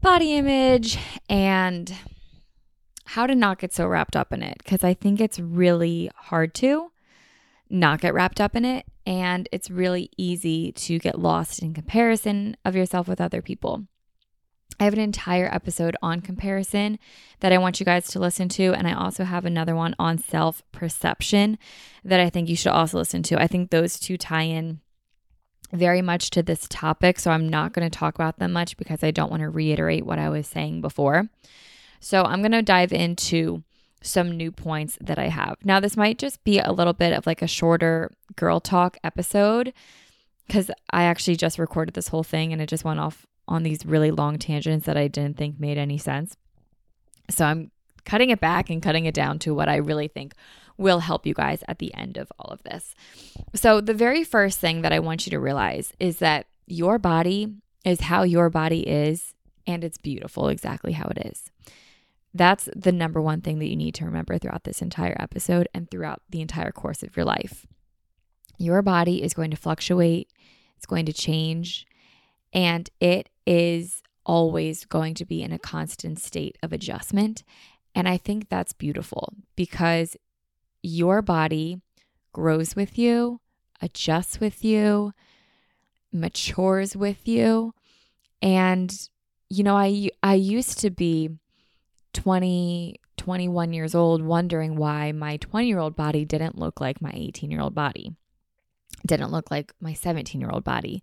body 0.00 0.36
image 0.36 0.98
and 1.28 1.94
how 3.04 3.26
to 3.26 3.34
not 3.34 3.58
get 3.58 3.74
so 3.74 3.86
wrapped 3.86 4.16
up 4.16 4.32
in 4.32 4.42
it 4.42 4.56
because 4.56 4.82
I 4.82 4.94
think 4.94 5.20
it's 5.20 5.38
really 5.38 6.10
hard 6.14 6.54
to 6.54 6.90
not 7.70 8.00
get 8.00 8.14
wrapped 8.14 8.40
up 8.40 8.54
in 8.56 8.64
it. 8.64 8.86
And 9.06 9.48
it's 9.52 9.70
really 9.70 10.10
easy 10.16 10.72
to 10.72 10.98
get 10.98 11.18
lost 11.18 11.60
in 11.60 11.74
comparison 11.74 12.56
of 12.64 12.74
yourself 12.74 13.06
with 13.06 13.20
other 13.20 13.42
people. 13.42 13.84
I 14.80 14.84
have 14.84 14.94
an 14.94 15.00
entire 15.00 15.52
episode 15.52 15.96
on 16.02 16.20
comparison 16.20 16.98
that 17.40 17.52
I 17.52 17.58
want 17.58 17.78
you 17.78 17.86
guys 17.86 18.08
to 18.08 18.18
listen 18.18 18.48
to. 18.50 18.72
And 18.74 18.88
I 18.88 18.92
also 18.92 19.24
have 19.24 19.44
another 19.44 19.76
one 19.76 19.94
on 19.98 20.18
self 20.18 20.62
perception 20.72 21.58
that 22.04 22.20
I 22.20 22.30
think 22.30 22.48
you 22.48 22.56
should 22.56 22.72
also 22.72 22.98
listen 22.98 23.22
to. 23.24 23.40
I 23.40 23.46
think 23.46 23.70
those 23.70 24.00
two 24.00 24.16
tie 24.16 24.42
in 24.42 24.80
very 25.72 26.02
much 26.02 26.30
to 26.30 26.42
this 26.42 26.66
topic. 26.68 27.20
So 27.20 27.30
I'm 27.30 27.48
not 27.48 27.72
going 27.72 27.88
to 27.88 27.98
talk 27.98 28.14
about 28.14 28.38
them 28.38 28.52
much 28.52 28.76
because 28.76 29.02
I 29.02 29.10
don't 29.10 29.30
want 29.30 29.42
to 29.42 29.50
reiterate 29.50 30.06
what 30.06 30.18
I 30.18 30.28
was 30.28 30.46
saying 30.46 30.80
before. 30.80 31.28
So 32.00 32.22
I'm 32.22 32.40
going 32.40 32.52
to 32.52 32.62
dive 32.62 32.92
into 32.92 33.62
some 34.04 34.30
new 34.36 34.52
points 34.52 34.98
that 35.00 35.18
I 35.18 35.28
have. 35.28 35.56
Now, 35.64 35.80
this 35.80 35.96
might 35.96 36.18
just 36.18 36.44
be 36.44 36.58
a 36.58 36.72
little 36.72 36.92
bit 36.92 37.12
of 37.12 37.26
like 37.26 37.42
a 37.42 37.46
shorter 37.46 38.10
girl 38.36 38.60
talk 38.60 38.96
episode 39.02 39.72
because 40.46 40.70
I 40.90 41.04
actually 41.04 41.36
just 41.36 41.58
recorded 41.58 41.94
this 41.94 42.08
whole 42.08 42.22
thing 42.22 42.52
and 42.52 42.60
it 42.60 42.68
just 42.68 42.84
went 42.84 43.00
off 43.00 43.26
on 43.48 43.62
these 43.62 43.84
really 43.84 44.10
long 44.10 44.38
tangents 44.38 44.86
that 44.86 44.96
I 44.96 45.08
didn't 45.08 45.36
think 45.36 45.58
made 45.58 45.78
any 45.78 45.98
sense. 45.98 46.36
So 47.30 47.46
I'm 47.46 47.70
cutting 48.04 48.30
it 48.30 48.40
back 48.40 48.70
and 48.70 48.82
cutting 48.82 49.06
it 49.06 49.14
down 49.14 49.38
to 49.40 49.54
what 49.54 49.68
I 49.68 49.76
really 49.76 50.08
think 50.08 50.34
will 50.76 51.00
help 51.00 51.26
you 51.26 51.34
guys 51.34 51.62
at 51.68 51.78
the 51.78 51.94
end 51.94 52.16
of 52.16 52.30
all 52.38 52.50
of 52.50 52.62
this. 52.64 52.94
So, 53.54 53.80
the 53.80 53.94
very 53.94 54.24
first 54.24 54.58
thing 54.58 54.82
that 54.82 54.92
I 54.92 54.98
want 54.98 55.24
you 55.24 55.30
to 55.30 55.38
realize 55.38 55.92
is 56.00 56.18
that 56.18 56.46
your 56.66 56.98
body 56.98 57.54
is 57.84 58.00
how 58.00 58.22
your 58.22 58.50
body 58.50 58.80
is, 58.80 59.34
and 59.66 59.84
it's 59.84 59.98
beautiful 59.98 60.48
exactly 60.48 60.92
how 60.92 61.08
it 61.08 61.26
is. 61.26 61.50
That's 62.34 62.68
the 62.74 62.90
number 62.90 63.22
one 63.22 63.40
thing 63.40 63.60
that 63.60 63.68
you 63.68 63.76
need 63.76 63.94
to 63.94 64.04
remember 64.04 64.36
throughout 64.38 64.64
this 64.64 64.82
entire 64.82 65.16
episode 65.20 65.68
and 65.72 65.88
throughout 65.88 66.20
the 66.28 66.40
entire 66.40 66.72
course 66.72 67.04
of 67.04 67.16
your 67.16 67.24
life. 67.24 67.64
Your 68.58 68.82
body 68.82 69.22
is 69.22 69.34
going 69.34 69.52
to 69.52 69.56
fluctuate, 69.56 70.32
it's 70.76 70.86
going 70.86 71.06
to 71.06 71.12
change, 71.12 71.86
and 72.52 72.90
it 73.00 73.28
is 73.46 74.02
always 74.26 74.84
going 74.84 75.14
to 75.14 75.24
be 75.24 75.42
in 75.42 75.52
a 75.52 75.58
constant 75.58 76.18
state 76.18 76.58
of 76.62 76.72
adjustment. 76.72 77.44
And 77.94 78.08
I 78.08 78.16
think 78.16 78.48
that's 78.48 78.72
beautiful 78.72 79.34
because 79.54 80.16
your 80.82 81.22
body 81.22 81.80
grows 82.32 82.74
with 82.74 82.98
you, 82.98 83.40
adjusts 83.80 84.40
with 84.40 84.64
you, 84.64 85.12
matures 86.12 86.96
with 86.96 87.28
you. 87.28 87.74
And, 88.42 88.92
you 89.48 89.62
know, 89.62 89.76
I, 89.76 90.10
I 90.22 90.34
used 90.34 90.80
to 90.80 90.90
be 90.90 91.30
20, 92.14 92.96
21 93.16 93.72
years 93.72 93.94
old 93.94 94.22
wondering 94.22 94.76
why 94.76 95.12
my 95.12 95.36
20 95.36 95.66
year 95.66 95.78
old 95.78 95.94
body 95.94 96.24
didn't 96.24 96.58
look 96.58 96.80
like 96.80 97.02
my 97.02 97.12
18 97.12 97.50
year 97.50 97.60
old 97.60 97.74
body, 97.74 98.14
didn't 99.06 99.30
look 99.30 99.50
like 99.50 99.72
my 99.80 99.92
17 99.92 100.40
year 100.40 100.50
old 100.50 100.64
body. 100.64 101.02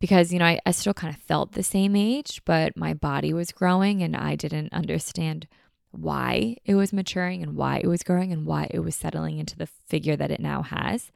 Because, 0.00 0.32
you 0.32 0.38
know, 0.38 0.46
I, 0.46 0.58
I 0.66 0.72
still 0.72 0.94
kind 0.94 1.14
of 1.14 1.20
felt 1.20 1.52
the 1.52 1.62
same 1.62 1.96
age, 1.96 2.42
but 2.44 2.76
my 2.76 2.94
body 2.94 3.32
was 3.32 3.52
growing 3.52 4.02
and 4.02 4.16
I 4.16 4.34
didn't 4.34 4.72
understand 4.72 5.46
why 5.92 6.56
it 6.64 6.74
was 6.74 6.92
maturing 6.92 7.42
and 7.42 7.54
why 7.54 7.78
it 7.78 7.86
was 7.86 8.02
growing 8.02 8.32
and 8.32 8.44
why 8.44 8.68
it 8.70 8.80
was 8.80 8.96
settling 8.96 9.38
into 9.38 9.56
the 9.56 9.66
figure 9.66 10.16
that 10.16 10.30
it 10.30 10.40
now 10.40 10.62
has. 10.62 11.12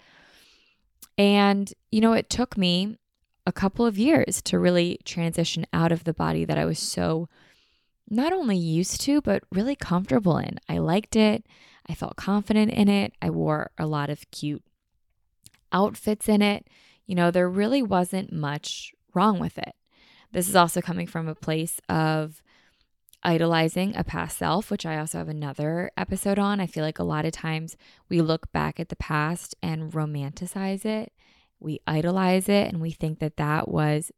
And, 1.16 1.72
you 1.90 2.00
know, 2.00 2.12
it 2.12 2.30
took 2.30 2.56
me 2.56 2.96
a 3.44 3.52
couple 3.52 3.84
of 3.84 3.98
years 3.98 4.40
to 4.42 4.58
really 4.58 5.00
transition 5.04 5.66
out 5.72 5.90
of 5.90 6.04
the 6.04 6.14
body 6.14 6.44
that 6.44 6.58
I 6.58 6.64
was 6.64 6.78
so 6.78 7.28
not 8.10 8.32
only 8.32 8.56
used 8.56 9.00
to, 9.02 9.20
but 9.20 9.44
really 9.52 9.76
comfortable 9.76 10.38
in. 10.38 10.58
I 10.68 10.78
liked 10.78 11.16
it. 11.16 11.44
I 11.88 11.94
felt 11.94 12.16
confident 12.16 12.72
in 12.72 12.88
it. 12.88 13.12
I 13.20 13.30
wore 13.30 13.70
a 13.78 13.86
lot 13.86 14.10
of 14.10 14.30
cute 14.30 14.62
outfits 15.72 16.28
in 16.28 16.42
it. 16.42 16.66
You 17.06 17.14
know, 17.14 17.30
there 17.30 17.48
really 17.48 17.82
wasn't 17.82 18.32
much 18.32 18.92
wrong 19.14 19.38
with 19.38 19.58
it. 19.58 19.74
This 20.32 20.48
is 20.48 20.56
also 20.56 20.80
coming 20.80 21.06
from 21.06 21.28
a 21.28 21.34
place 21.34 21.80
of 21.88 22.42
idolizing 23.22 23.96
a 23.96 24.04
past 24.04 24.38
self, 24.38 24.70
which 24.70 24.86
I 24.86 24.98
also 24.98 25.18
have 25.18 25.28
another 25.28 25.90
episode 25.96 26.38
on. 26.38 26.60
I 26.60 26.66
feel 26.66 26.84
like 26.84 26.98
a 26.98 27.04
lot 27.04 27.24
of 27.24 27.32
times 27.32 27.76
we 28.08 28.20
look 28.20 28.52
back 28.52 28.78
at 28.78 28.90
the 28.90 28.96
past 28.96 29.54
and 29.62 29.92
romanticize 29.92 30.84
it, 30.84 31.12
we 31.58 31.80
idolize 31.86 32.48
it, 32.48 32.68
and 32.68 32.80
we 32.80 32.90
think 32.90 33.18
that 33.18 33.36
that 33.36 33.68
was 33.68 34.12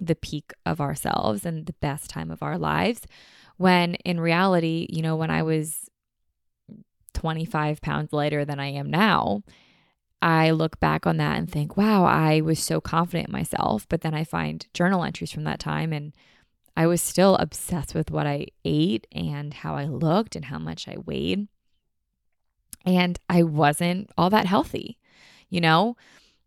the 0.00 0.14
peak 0.14 0.52
of 0.66 0.80
ourselves 0.80 1.46
and 1.46 1.66
the 1.66 1.74
best 1.74 2.10
time 2.10 2.30
of 2.30 2.42
our 2.42 2.58
lives. 2.58 3.02
When 3.56 3.94
in 3.96 4.20
reality, 4.20 4.86
you 4.90 5.02
know, 5.02 5.16
when 5.16 5.30
I 5.30 5.42
was 5.42 5.88
25 7.14 7.80
pounds 7.80 8.12
lighter 8.12 8.44
than 8.44 8.58
I 8.58 8.66
am 8.66 8.90
now, 8.90 9.42
I 10.20 10.50
look 10.50 10.80
back 10.80 11.06
on 11.06 11.18
that 11.18 11.36
and 11.36 11.50
think, 11.50 11.76
wow, 11.76 12.04
I 12.04 12.40
was 12.40 12.58
so 12.58 12.80
confident 12.80 13.28
in 13.28 13.32
myself. 13.32 13.86
But 13.88 14.00
then 14.00 14.14
I 14.14 14.24
find 14.24 14.66
journal 14.72 15.04
entries 15.04 15.30
from 15.30 15.44
that 15.44 15.60
time 15.60 15.92
and 15.92 16.14
I 16.76 16.86
was 16.86 17.00
still 17.00 17.36
obsessed 17.36 17.94
with 17.94 18.10
what 18.10 18.26
I 18.26 18.46
ate 18.64 19.06
and 19.12 19.54
how 19.54 19.76
I 19.76 19.84
looked 19.84 20.34
and 20.34 20.46
how 20.46 20.58
much 20.58 20.88
I 20.88 20.96
weighed. 21.04 21.46
And 22.84 23.18
I 23.28 23.42
wasn't 23.42 24.10
all 24.18 24.30
that 24.30 24.46
healthy. 24.46 24.98
You 25.48 25.60
know, 25.60 25.96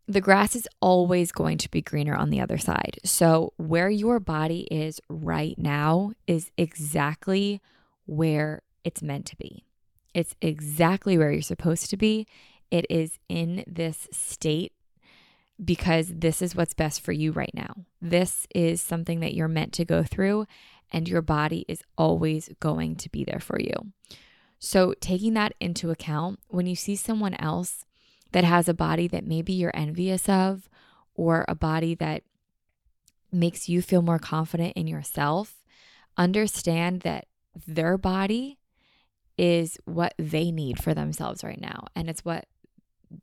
the 0.08 0.22
grass 0.22 0.56
is 0.56 0.68
always 0.82 1.32
going 1.32 1.58
to 1.58 1.70
be 1.70 1.82
greener 1.82 2.16
on 2.16 2.30
the 2.30 2.40
other 2.40 2.58
side. 2.58 2.98
So, 3.04 3.54
where 3.58 3.90
your 3.90 4.20
body 4.20 4.62
is 4.72 5.02
right 5.10 5.58
now 5.58 6.14
is 6.26 6.50
exactly 6.58 7.62
where 8.06 8.62
it's 8.84 9.04
meant 9.04 9.26
to 9.28 9.36
be. 9.36 9.66
It's 10.14 10.36
exactly 10.42 11.18
where 11.18 11.32
you're 11.32 11.42
supposed 11.42 11.90
to 11.90 11.98
be. 11.98 12.26
It 12.72 12.86
is 12.90 13.20
in 13.28 13.64
this 13.68 14.08
state 14.12 14.74
because 15.64 16.12
this 16.16 16.42
is 16.42 16.56
what's 16.56 16.74
best 16.74 17.02
for 17.02 17.12
you 17.12 17.32
right 17.32 17.54
now. 17.54 17.74
This 18.02 18.48
is 18.56 18.82
something 18.82 19.20
that 19.20 19.34
you're 19.34 19.48
meant 19.48 19.74
to 19.74 19.86
go 19.86 20.04
through, 20.04 20.46
and 20.92 21.10
your 21.10 21.22
body 21.22 21.66
is 21.68 21.84
always 21.98 22.50
going 22.62 22.96
to 22.98 23.10
be 23.10 23.26
there 23.26 23.42
for 23.42 23.60
you. 23.60 23.74
So, 24.58 24.94
taking 25.02 25.34
that 25.34 25.54
into 25.60 25.92
account, 25.92 26.40
when 26.48 26.66
you 26.66 26.76
see 26.76 26.96
someone 26.96 27.36
else 27.36 27.84
that 28.32 28.44
has 28.44 28.68
a 28.68 28.74
body 28.74 29.08
that 29.08 29.26
maybe 29.26 29.54
you're 29.54 29.72
envious 29.74 30.28
of, 30.28 30.70
or 31.16 31.46
a 31.48 31.56
body 31.56 31.96
that 31.96 32.24
makes 33.32 33.68
you 33.68 33.82
feel 33.82 34.02
more 34.02 34.20
confident 34.20 34.74
in 34.76 34.88
yourself, 34.88 35.56
understand 36.18 37.02
that 37.02 37.28
their 37.68 37.98
body 37.98 38.58
is 39.38 39.78
what 39.86 40.14
they 40.18 40.52
need 40.52 40.82
for 40.82 40.94
themselves 40.94 41.44
right 41.44 41.62
now. 41.62 41.88
And 41.96 42.10
it's 42.10 42.26
what 42.26 42.46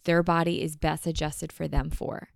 their 0.04 0.22
body 0.22 0.62
is 0.62 0.76
best 0.76 1.06
adjusted 1.06 1.52
for 1.52 1.68
them 1.68 1.90
for. 1.90 2.28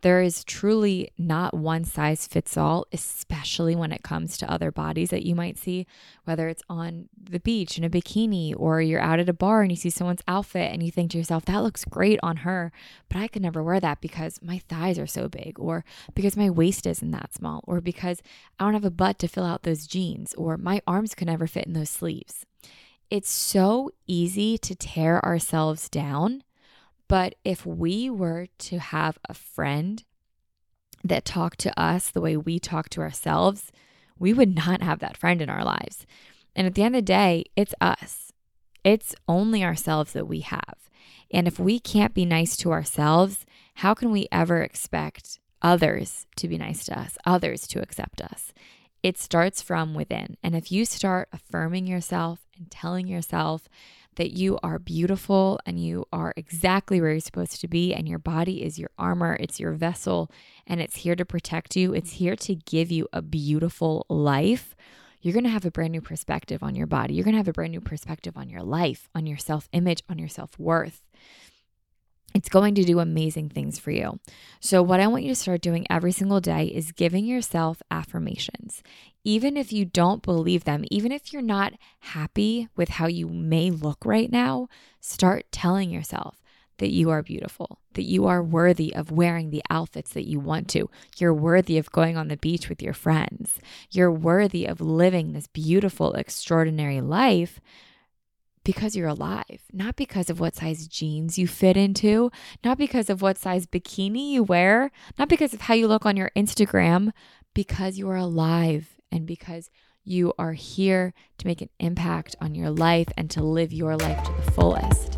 There 0.00 0.22
is 0.22 0.44
truly 0.44 1.10
not 1.18 1.54
one 1.54 1.84
size 1.84 2.26
fits 2.26 2.56
all, 2.56 2.86
especially 2.92 3.74
when 3.74 3.90
it 3.90 4.04
comes 4.04 4.38
to 4.38 4.50
other 4.50 4.70
bodies 4.70 5.10
that 5.10 5.26
you 5.26 5.34
might 5.34 5.58
see, 5.58 5.86
whether 6.24 6.48
it's 6.48 6.62
on 6.68 7.08
the 7.20 7.40
beach 7.40 7.78
in 7.78 7.84
a 7.84 7.90
bikini 7.90 8.54
or 8.56 8.80
you're 8.80 9.00
out 9.00 9.18
at 9.18 9.28
a 9.28 9.32
bar 9.32 9.62
and 9.62 9.72
you 9.72 9.76
see 9.76 9.90
someone's 9.90 10.22
outfit 10.28 10.72
and 10.72 10.82
you 10.82 10.92
think 10.92 11.10
to 11.10 11.18
yourself, 11.18 11.44
that 11.46 11.62
looks 11.62 11.84
great 11.84 12.20
on 12.22 12.38
her, 12.38 12.70
but 13.08 13.18
I 13.18 13.28
could 13.28 13.42
never 13.42 13.62
wear 13.62 13.80
that 13.80 14.00
because 14.00 14.40
my 14.40 14.58
thighs 14.58 14.98
are 14.98 15.06
so 15.06 15.28
big, 15.28 15.58
or 15.58 15.84
because 16.14 16.36
my 16.36 16.48
waist 16.48 16.86
isn't 16.86 17.10
that 17.10 17.34
small, 17.34 17.64
or 17.66 17.80
because 17.80 18.22
I 18.58 18.64
don't 18.64 18.74
have 18.74 18.84
a 18.84 18.90
butt 18.90 19.18
to 19.20 19.28
fill 19.28 19.44
out 19.44 19.64
those 19.64 19.86
jeans, 19.86 20.32
or 20.34 20.56
my 20.56 20.80
arms 20.86 21.14
could 21.14 21.26
never 21.26 21.46
fit 21.46 21.66
in 21.66 21.72
those 21.72 21.90
sleeves. 21.90 22.46
It's 23.10 23.30
so 23.30 23.90
easy 24.06 24.58
to 24.58 24.74
tear 24.74 25.24
ourselves 25.24 25.88
down 25.88 26.44
but 27.08 27.34
if 27.44 27.64
we 27.64 28.10
were 28.10 28.46
to 28.58 28.78
have 28.78 29.18
a 29.28 29.34
friend 29.34 30.04
that 31.02 31.24
talked 31.24 31.58
to 31.60 31.80
us 31.80 32.10
the 32.10 32.20
way 32.20 32.36
we 32.36 32.58
talk 32.58 32.88
to 32.90 33.00
ourselves, 33.00 33.72
we 34.18 34.32
would 34.32 34.54
not 34.54 34.82
have 34.82 34.98
that 34.98 35.16
friend 35.16 35.40
in 35.40 35.48
our 35.48 35.64
lives. 35.64 36.06
And 36.54 36.66
at 36.66 36.74
the 36.74 36.82
end 36.82 36.94
of 36.94 36.98
the 36.98 37.06
day, 37.06 37.44
it's 37.56 37.74
us. 37.80 38.32
It's 38.84 39.14
only 39.26 39.64
ourselves 39.64 40.12
that 40.12 40.28
we 40.28 40.40
have. 40.40 40.90
And 41.30 41.46
if 41.46 41.58
we 41.58 41.78
can't 41.78 42.14
be 42.14 42.24
nice 42.24 42.56
to 42.58 42.72
ourselves, 42.72 43.44
how 43.74 43.94
can 43.94 44.10
we 44.10 44.28
ever 44.32 44.62
expect 44.62 45.38
others 45.62 46.26
to 46.36 46.48
be 46.48 46.58
nice 46.58 46.84
to 46.86 46.98
us, 46.98 47.16
others 47.24 47.66
to 47.68 47.82
accept 47.82 48.20
us? 48.20 48.52
It 49.02 49.18
starts 49.18 49.62
from 49.62 49.94
within. 49.94 50.36
And 50.42 50.56
if 50.56 50.72
you 50.72 50.84
start 50.84 51.28
affirming 51.32 51.86
yourself 51.86 52.40
and 52.56 52.70
telling 52.70 53.06
yourself 53.06 53.68
that 54.18 54.32
you 54.32 54.58
are 54.62 54.78
beautiful 54.78 55.58
and 55.64 55.82
you 55.82 56.04
are 56.12 56.34
exactly 56.36 57.00
where 57.00 57.12
you're 57.12 57.20
supposed 57.20 57.60
to 57.60 57.68
be, 57.68 57.94
and 57.94 58.08
your 58.08 58.18
body 58.18 58.62
is 58.62 58.78
your 58.78 58.90
armor, 58.98 59.36
it's 59.40 59.58
your 59.58 59.72
vessel, 59.72 60.30
and 60.66 60.80
it's 60.80 60.96
here 60.96 61.16
to 61.16 61.24
protect 61.24 61.76
you. 61.76 61.94
It's 61.94 62.12
here 62.12 62.36
to 62.36 62.56
give 62.56 62.90
you 62.90 63.08
a 63.12 63.22
beautiful 63.22 64.04
life. 64.08 64.74
You're 65.22 65.32
to 65.44 65.50
have 65.50 65.64
a 65.64 65.70
brand 65.70 65.92
new 65.92 66.00
perspective 66.00 66.62
on 66.62 66.74
your 66.74 66.86
body. 66.86 67.14
You're 67.14 67.24
to 67.34 67.38
have 67.38 67.48
a 67.48 67.52
brand 67.52 67.72
new 67.72 67.80
perspective 67.80 68.36
on 68.36 68.48
your 68.48 68.62
life, 68.62 69.08
on 69.14 69.26
your 69.26 69.38
self 69.38 69.68
image, 69.72 70.02
on 70.08 70.18
your 70.18 70.28
self 70.28 70.58
worth 70.58 71.02
it's 72.34 72.48
going 72.48 72.74
to 72.74 72.84
do 72.84 73.00
amazing 73.00 73.48
things 73.48 73.78
for 73.78 73.90
you. 73.90 74.20
So, 74.60 74.82
what 74.82 75.00
I 75.00 75.06
want 75.06 75.24
you 75.24 75.30
to 75.30 75.34
start 75.34 75.60
doing 75.60 75.86
every 75.88 76.12
single 76.12 76.40
day 76.40 76.66
is 76.66 76.92
giving 76.92 77.24
yourself 77.24 77.82
affirmations. 77.90 78.82
Even 79.24 79.56
if 79.56 79.72
you 79.72 79.84
don't 79.84 80.22
believe 80.22 80.64
them, 80.64 80.84
even 80.90 81.12
if 81.12 81.32
you're 81.32 81.42
not 81.42 81.74
happy 82.00 82.68
with 82.76 82.90
how 82.90 83.06
you 83.06 83.28
may 83.28 83.70
look 83.70 84.04
right 84.04 84.30
now, 84.30 84.68
start 85.00 85.46
telling 85.50 85.90
yourself 85.90 86.40
that 86.78 86.90
you 86.90 87.10
are 87.10 87.22
beautiful, 87.22 87.80
that 87.94 88.04
you 88.04 88.26
are 88.26 88.42
worthy 88.42 88.94
of 88.94 89.10
wearing 89.10 89.50
the 89.50 89.62
outfits 89.68 90.12
that 90.12 90.28
you 90.28 90.38
want 90.38 90.68
to. 90.68 90.88
You're 91.16 91.34
worthy 91.34 91.76
of 91.76 91.90
going 91.90 92.16
on 92.16 92.28
the 92.28 92.36
beach 92.36 92.68
with 92.68 92.82
your 92.82 92.94
friends. 92.94 93.58
You're 93.90 94.12
worthy 94.12 94.64
of 94.64 94.80
living 94.80 95.32
this 95.32 95.48
beautiful, 95.48 96.12
extraordinary 96.12 97.00
life 97.00 97.60
because 98.68 98.94
you're 98.94 99.08
alive, 99.08 99.62
not 99.72 99.96
because 99.96 100.28
of 100.28 100.40
what 100.40 100.54
size 100.54 100.86
jeans 100.86 101.38
you 101.38 101.48
fit 101.48 101.74
into, 101.74 102.30
not 102.62 102.76
because 102.76 103.08
of 103.08 103.22
what 103.22 103.38
size 103.38 103.64
bikini 103.64 104.32
you 104.32 104.42
wear, 104.42 104.90
not 105.18 105.26
because 105.26 105.54
of 105.54 105.62
how 105.62 105.72
you 105.72 105.88
look 105.88 106.04
on 106.04 106.18
your 106.18 106.30
Instagram, 106.36 107.12
because 107.54 107.96
you 107.96 108.10
are 108.10 108.16
alive 108.16 109.00
and 109.10 109.26
because 109.26 109.70
you 110.04 110.34
are 110.38 110.52
here 110.52 111.14
to 111.38 111.46
make 111.46 111.62
an 111.62 111.70
impact 111.80 112.36
on 112.42 112.54
your 112.54 112.68
life 112.68 113.08
and 113.16 113.30
to 113.30 113.42
live 113.42 113.72
your 113.72 113.96
life 113.96 114.22
to 114.22 114.32
the 114.32 114.52
fullest. 114.52 115.17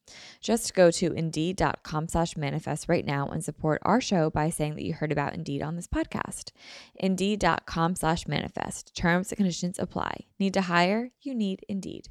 Just 0.41 0.73
go 0.73 0.91
to 0.91 1.13
indeed.com 1.13 2.07
slash 2.07 2.37
manifest 2.37 2.87
right 2.89 3.05
now 3.05 3.27
and 3.27 3.43
support 3.43 3.81
our 3.83 4.01
show 4.01 4.29
by 4.29 4.49
saying 4.49 4.75
that 4.75 4.83
you 4.83 4.93
heard 4.93 5.11
about 5.11 5.33
Indeed 5.33 5.61
on 5.61 5.75
this 5.75 5.87
podcast. 5.87 6.51
Indeed.com 6.95 7.95
slash 7.95 8.27
manifest. 8.27 8.95
Terms 8.95 9.31
and 9.31 9.37
conditions 9.37 9.79
apply. 9.79 10.25
Need 10.39 10.53
to 10.55 10.61
hire? 10.61 11.11
You 11.21 11.35
need 11.35 11.65
Indeed. 11.67 12.09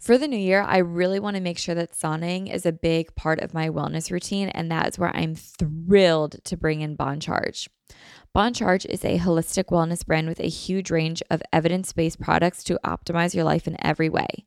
For 0.00 0.16
the 0.16 0.26
new 0.26 0.38
year, 0.38 0.62
I 0.62 0.78
really 0.78 1.20
want 1.20 1.36
to 1.36 1.42
make 1.42 1.58
sure 1.58 1.74
that 1.74 1.92
sauning 1.92 2.50
is 2.50 2.64
a 2.64 2.72
big 2.72 3.14
part 3.16 3.38
of 3.40 3.52
my 3.52 3.68
wellness 3.68 4.10
routine, 4.10 4.48
and 4.48 4.70
that 4.70 4.88
is 4.88 4.98
where 4.98 5.14
I'm 5.14 5.34
thrilled 5.34 6.42
to 6.44 6.56
bring 6.56 6.80
in 6.80 6.96
Bon 6.96 7.20
Charge. 7.20 7.68
Bon 8.32 8.54
Charge 8.54 8.86
is 8.86 9.04
a 9.04 9.18
holistic 9.18 9.64
wellness 9.66 10.06
brand 10.06 10.26
with 10.26 10.40
a 10.40 10.48
huge 10.48 10.90
range 10.90 11.22
of 11.30 11.42
evidence 11.52 11.92
based 11.92 12.18
products 12.18 12.64
to 12.64 12.80
optimize 12.82 13.34
your 13.34 13.44
life 13.44 13.66
in 13.66 13.76
every 13.84 14.08
way. 14.08 14.46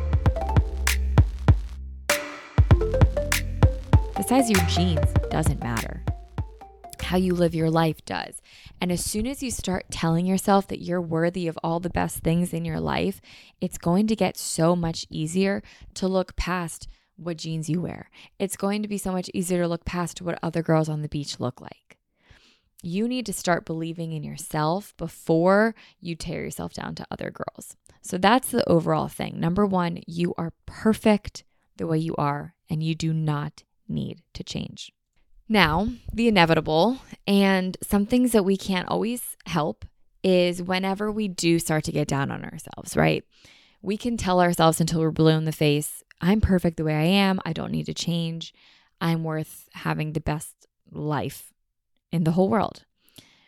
Size 4.31 4.49
of 4.49 4.55
your 4.55 4.65
jeans 4.67 5.11
doesn't 5.29 5.61
matter. 5.61 6.05
How 7.01 7.17
you 7.17 7.33
live 7.33 7.53
your 7.53 7.69
life 7.69 8.05
does. 8.05 8.41
And 8.79 8.89
as 8.89 9.03
soon 9.03 9.27
as 9.27 9.43
you 9.43 9.51
start 9.51 9.87
telling 9.91 10.25
yourself 10.25 10.69
that 10.69 10.81
you're 10.81 11.01
worthy 11.01 11.49
of 11.49 11.59
all 11.61 11.81
the 11.81 11.89
best 11.89 12.19
things 12.19 12.53
in 12.53 12.63
your 12.63 12.79
life, 12.79 13.19
it's 13.59 13.77
going 13.77 14.07
to 14.07 14.15
get 14.15 14.37
so 14.37 14.73
much 14.73 15.05
easier 15.09 15.61
to 15.95 16.07
look 16.07 16.37
past 16.37 16.87
what 17.17 17.39
jeans 17.39 17.69
you 17.69 17.81
wear. 17.81 18.09
It's 18.39 18.55
going 18.55 18.81
to 18.83 18.87
be 18.87 18.97
so 18.97 19.11
much 19.11 19.29
easier 19.33 19.63
to 19.63 19.67
look 19.67 19.83
past 19.83 20.21
what 20.21 20.39
other 20.41 20.63
girls 20.63 20.87
on 20.87 21.01
the 21.01 21.09
beach 21.09 21.37
look 21.41 21.59
like. 21.59 21.97
you 22.81 23.09
need 23.09 23.25
to 23.25 23.33
start 23.33 23.65
believing 23.65 24.13
in 24.13 24.23
yourself 24.23 24.95
before 24.95 25.75
you 25.99 26.15
tear 26.15 26.41
yourself 26.43 26.73
down 26.73 26.95
to 26.95 27.05
other 27.11 27.31
girls. 27.31 27.75
So 28.01 28.17
that's 28.17 28.49
the 28.49 28.67
overall 28.69 29.09
thing. 29.09 29.41
Number 29.41 29.65
one, 29.65 30.01
you 30.07 30.33
are 30.37 30.53
perfect 30.65 31.43
the 31.75 31.85
way 31.85 31.97
you 31.97 32.15
are, 32.15 32.55
and 32.69 32.81
you 32.81 32.95
do 32.95 33.13
not 33.13 33.63
need 33.91 34.21
to 34.33 34.43
change. 34.43 34.91
Now, 35.47 35.89
the 36.13 36.27
inevitable 36.27 36.99
and 37.27 37.77
some 37.83 38.05
things 38.05 38.31
that 38.31 38.43
we 38.45 38.55
can't 38.55 38.87
always 38.87 39.35
help 39.45 39.85
is 40.23 40.61
whenever 40.61 41.11
we 41.11 41.27
do 41.27 41.59
start 41.59 41.83
to 41.85 41.91
get 41.91 42.07
down 42.07 42.31
on 42.31 42.43
ourselves, 42.43 42.95
right? 42.95 43.23
We 43.81 43.97
can 43.97 44.15
tell 44.15 44.39
ourselves 44.39 44.79
until 44.79 45.01
we're 45.01 45.11
blue 45.11 45.35
in 45.35 45.45
the 45.45 45.51
face, 45.51 46.03
I'm 46.21 46.39
perfect 46.39 46.77
the 46.77 46.83
way 46.83 46.95
I 46.95 47.03
am. 47.03 47.39
I 47.45 47.51
don't 47.51 47.71
need 47.71 47.87
to 47.87 47.93
change. 47.93 48.53
I'm 49.01 49.23
worth 49.23 49.67
having 49.73 50.13
the 50.13 50.21
best 50.21 50.67
life 50.91 51.51
in 52.11 52.23
the 52.23 52.31
whole 52.31 52.47
world. 52.49 52.85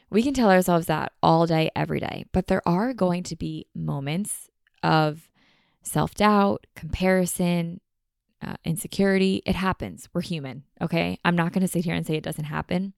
We 0.09 0.23
can 0.23 0.33
tell 0.33 0.49
ourselves 0.51 0.87
that 0.87 1.13
all 1.21 1.45
day, 1.45 1.71
every 1.75 1.99
day, 1.99 2.25
but 2.31 2.47
there 2.47 2.67
are 2.67 2.93
going 2.93 3.23
to 3.23 3.35
be 3.35 3.67
moments 3.73 4.49
of 4.81 5.29
self 5.83 6.15
doubt, 6.15 6.67
comparison, 6.75 7.79
uh, 8.43 8.55
insecurity. 8.65 9.41
It 9.45 9.55
happens. 9.55 10.09
We're 10.13 10.21
human. 10.21 10.63
Okay. 10.81 11.19
I'm 11.23 11.35
not 11.35 11.53
going 11.53 11.61
to 11.61 11.67
sit 11.67 11.85
here 11.85 11.95
and 11.95 12.05
say 12.05 12.15
it 12.15 12.23
doesn't 12.23 12.45
happen 12.45 12.93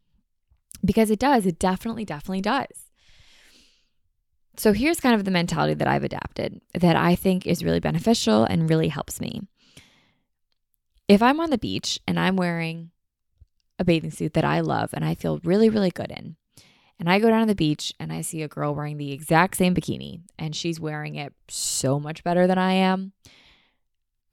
because 0.84 1.12
it 1.12 1.20
does. 1.20 1.46
It 1.46 1.60
definitely, 1.60 2.06
definitely 2.06 2.42
does. 2.42 2.86
So 4.58 4.74
here's 4.74 5.00
kind 5.00 5.16
of 5.16 5.26
the 5.26 5.32
mentality 5.32 5.74
that 5.74 5.88
I've 5.88 6.04
adapted 6.04 6.62
that 6.74 6.96
I 6.96 7.16
think 7.16 7.46
is 7.46 7.64
really 7.64 7.80
beneficial 7.80 8.46
and 8.46 8.70
really 8.70 8.88
helps 8.88 9.20
me. 9.20 9.42
If 11.08 11.22
I'm 11.22 11.40
on 11.40 11.50
the 11.50 11.58
beach 11.58 12.00
and 12.08 12.20
I'm 12.20 12.36
wearing 12.36 12.92
a 13.78 13.84
bathing 13.84 14.12
suit 14.12 14.34
that 14.34 14.46
I 14.46 14.62
love 14.62 14.92
and 14.94 15.04
I 15.04 15.14
feel 15.14 15.40
really, 15.44 15.70
really 15.70 15.92
good 15.92 16.10
in, 16.10 16.38
and 16.98 17.10
I 17.10 17.20
go 17.20 17.30
down 17.30 17.42
to 17.42 17.48
the 17.48 17.56
beach 17.56 17.94
and 18.00 18.14
I 18.14 18.22
see 18.22 18.42
a 18.42 18.48
girl 18.48 18.74
wearing 18.74 18.98
the 18.98 19.12
exact 19.12 19.58
same 19.58 19.76
bikini 19.76 20.22
and 20.40 20.56
she's 20.56 20.80
wearing 20.80 21.16
it 21.16 21.34
so 21.50 22.00
much 22.00 22.24
better 22.24 22.48
than 22.48 22.58
I 22.58 22.74
am, 22.74 23.12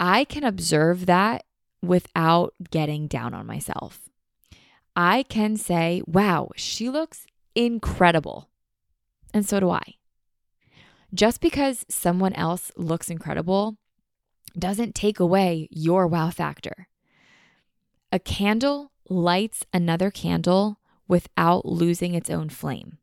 I 0.05 0.25
can 0.25 0.43
observe 0.43 1.07
that 1.07 1.45
without 1.81 2.55
getting 2.73 3.07
down 3.07 3.35
on 3.35 3.47
myself. 3.47 4.09
I 4.97 5.23
can 5.23 5.57
say, 5.57 6.03
wow, 6.09 6.51
she 6.57 6.91
looks 6.91 7.25
incredible. 7.55 8.49
And 9.33 9.47
so 9.47 9.61
do 9.61 9.71
I. 9.71 9.95
Just 11.15 11.41
because 11.41 11.87
someone 11.89 12.33
else 12.33 12.73
looks 12.77 13.11
incredible 13.11 13.77
doesn't 14.59 14.97
take 14.97 15.21
away 15.21 15.69
your 15.71 16.09
wow 16.09 16.31
factor. 16.31 16.89
A 18.11 18.19
candle 18.19 18.91
lights 19.09 19.65
another 19.73 20.11
candle 20.11 20.81
without 21.07 21.65
losing 21.65 22.15
its 22.15 22.29
own 22.29 22.49
flame. 22.49 22.99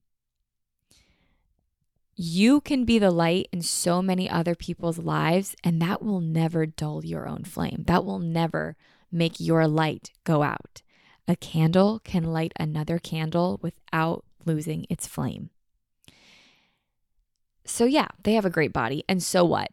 You 2.22 2.60
can 2.60 2.84
be 2.84 3.00
the 3.00 3.12
light 3.12 3.48
in 3.54 3.62
so 3.62 4.02
many 4.02 4.30
other 4.30 4.54
people's 4.54 4.98
lives, 4.98 5.56
and 5.64 5.82
that 5.82 6.04
will 6.04 6.20
never 6.20 6.66
dull 6.66 7.06
your 7.06 7.30
own 7.30 7.46
flame. 7.46 7.86
That 7.88 8.04
will 8.04 8.20
never 8.20 8.76
make 9.10 9.40
your 9.40 9.70
light 9.70 10.12
go 10.26 10.44
out. 10.44 10.82
A 11.30 11.38
candle 11.38 12.02
can 12.04 12.26
light 12.26 12.52
another 12.60 13.00
candle 13.00 13.58
without 13.62 14.26
losing 14.44 14.86
its 14.90 15.08
flame. 15.08 15.50
So, 17.64 17.86
yeah, 17.86 18.10
they 18.24 18.34
have 18.34 18.44
a 18.44 18.50
great 18.50 18.74
body, 18.74 19.06
and 19.08 19.24
so 19.24 19.46
what? 19.46 19.72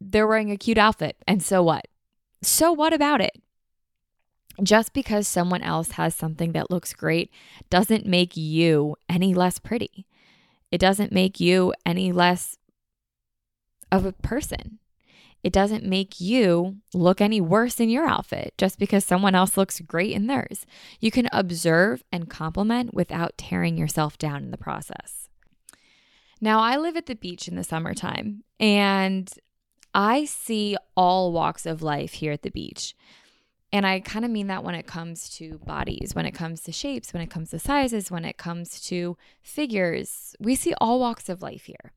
They're 0.00 0.26
wearing 0.26 0.50
a 0.50 0.56
cute 0.56 0.78
outfit, 0.78 1.18
and 1.28 1.42
so 1.42 1.62
what? 1.62 1.88
So, 2.40 2.72
what 2.72 2.94
about 2.94 3.20
it? 3.20 3.42
Just 4.62 4.94
because 4.94 5.28
someone 5.28 5.60
else 5.60 5.90
has 5.90 6.14
something 6.14 6.52
that 6.52 6.70
looks 6.70 6.94
great 6.94 7.30
doesn't 7.68 8.06
make 8.06 8.34
you 8.34 8.96
any 9.10 9.34
less 9.34 9.58
pretty 9.58 10.06
it 10.72 10.78
doesn't 10.78 11.12
make 11.12 11.38
you 11.38 11.74
any 11.84 12.10
less 12.10 12.56
of 13.92 14.06
a 14.06 14.12
person. 14.12 14.78
It 15.44 15.52
doesn't 15.52 15.84
make 15.84 16.20
you 16.20 16.76
look 16.94 17.20
any 17.20 17.40
worse 17.40 17.78
in 17.78 17.90
your 17.90 18.06
outfit 18.06 18.54
just 18.56 18.78
because 18.78 19.04
someone 19.04 19.34
else 19.34 19.56
looks 19.56 19.80
great 19.80 20.12
in 20.12 20.28
theirs. 20.28 20.64
You 20.98 21.10
can 21.10 21.28
observe 21.30 22.02
and 22.10 22.30
compliment 22.30 22.94
without 22.94 23.36
tearing 23.36 23.76
yourself 23.76 24.16
down 24.16 24.44
in 24.44 24.50
the 24.50 24.56
process. 24.56 25.28
Now, 26.40 26.60
I 26.60 26.76
live 26.76 26.96
at 26.96 27.06
the 27.06 27.14
beach 27.14 27.48
in 27.48 27.56
the 27.56 27.64
summertime 27.64 28.44
and 28.58 29.30
I 29.94 30.24
see 30.24 30.76
all 30.96 31.32
walks 31.32 31.66
of 31.66 31.82
life 31.82 32.14
here 32.14 32.32
at 32.32 32.42
the 32.42 32.50
beach. 32.50 32.94
And 33.72 33.86
I 33.86 34.00
kind 34.00 34.24
of 34.24 34.30
mean 34.30 34.48
that 34.48 34.64
when 34.64 34.74
it 34.74 34.86
comes 34.86 35.30
to 35.36 35.58
bodies, 35.64 36.14
when 36.14 36.26
it 36.26 36.32
comes 36.32 36.60
to 36.64 36.72
shapes, 36.72 37.14
when 37.14 37.22
it 37.22 37.30
comes 37.30 37.50
to 37.50 37.58
sizes, 37.58 38.10
when 38.10 38.26
it 38.26 38.36
comes 38.36 38.80
to 38.82 39.16
figures. 39.40 40.36
We 40.38 40.56
see 40.56 40.74
all 40.74 41.00
walks 41.00 41.30
of 41.30 41.40
life 41.40 41.64
here. 41.64 41.92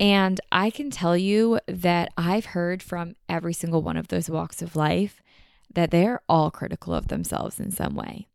And 0.00 0.40
I 0.50 0.70
can 0.70 0.90
tell 0.90 1.16
you 1.16 1.60
that 1.68 2.12
I've 2.16 2.46
heard 2.46 2.82
from 2.82 3.14
every 3.28 3.52
single 3.52 3.80
one 3.80 3.96
of 3.96 4.08
those 4.08 4.28
walks 4.28 4.60
of 4.60 4.74
life 4.74 5.22
that 5.72 5.92
they're 5.92 6.20
all 6.28 6.50
critical 6.50 6.92
of 6.92 7.08
themselves 7.08 7.60
in 7.60 7.70
some 7.70 7.94
way. 7.94 8.26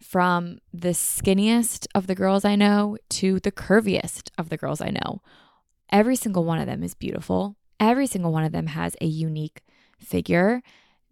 From 0.00 0.60
the 0.72 0.90
skinniest 0.90 1.88
of 1.94 2.06
the 2.06 2.14
girls 2.14 2.44
I 2.44 2.54
know 2.54 2.96
to 3.10 3.40
the 3.40 3.52
curviest 3.52 4.30
of 4.38 4.50
the 4.50 4.56
girls 4.56 4.80
I 4.80 4.90
know, 4.90 5.20
every 5.90 6.16
single 6.16 6.44
one 6.44 6.60
of 6.60 6.66
them 6.66 6.84
is 6.84 6.94
beautiful. 6.94 7.56
Every 7.80 8.06
single 8.06 8.32
one 8.32 8.44
of 8.44 8.52
them 8.52 8.68
has 8.68 8.96
a 9.00 9.06
unique 9.06 9.62
figure. 9.98 10.62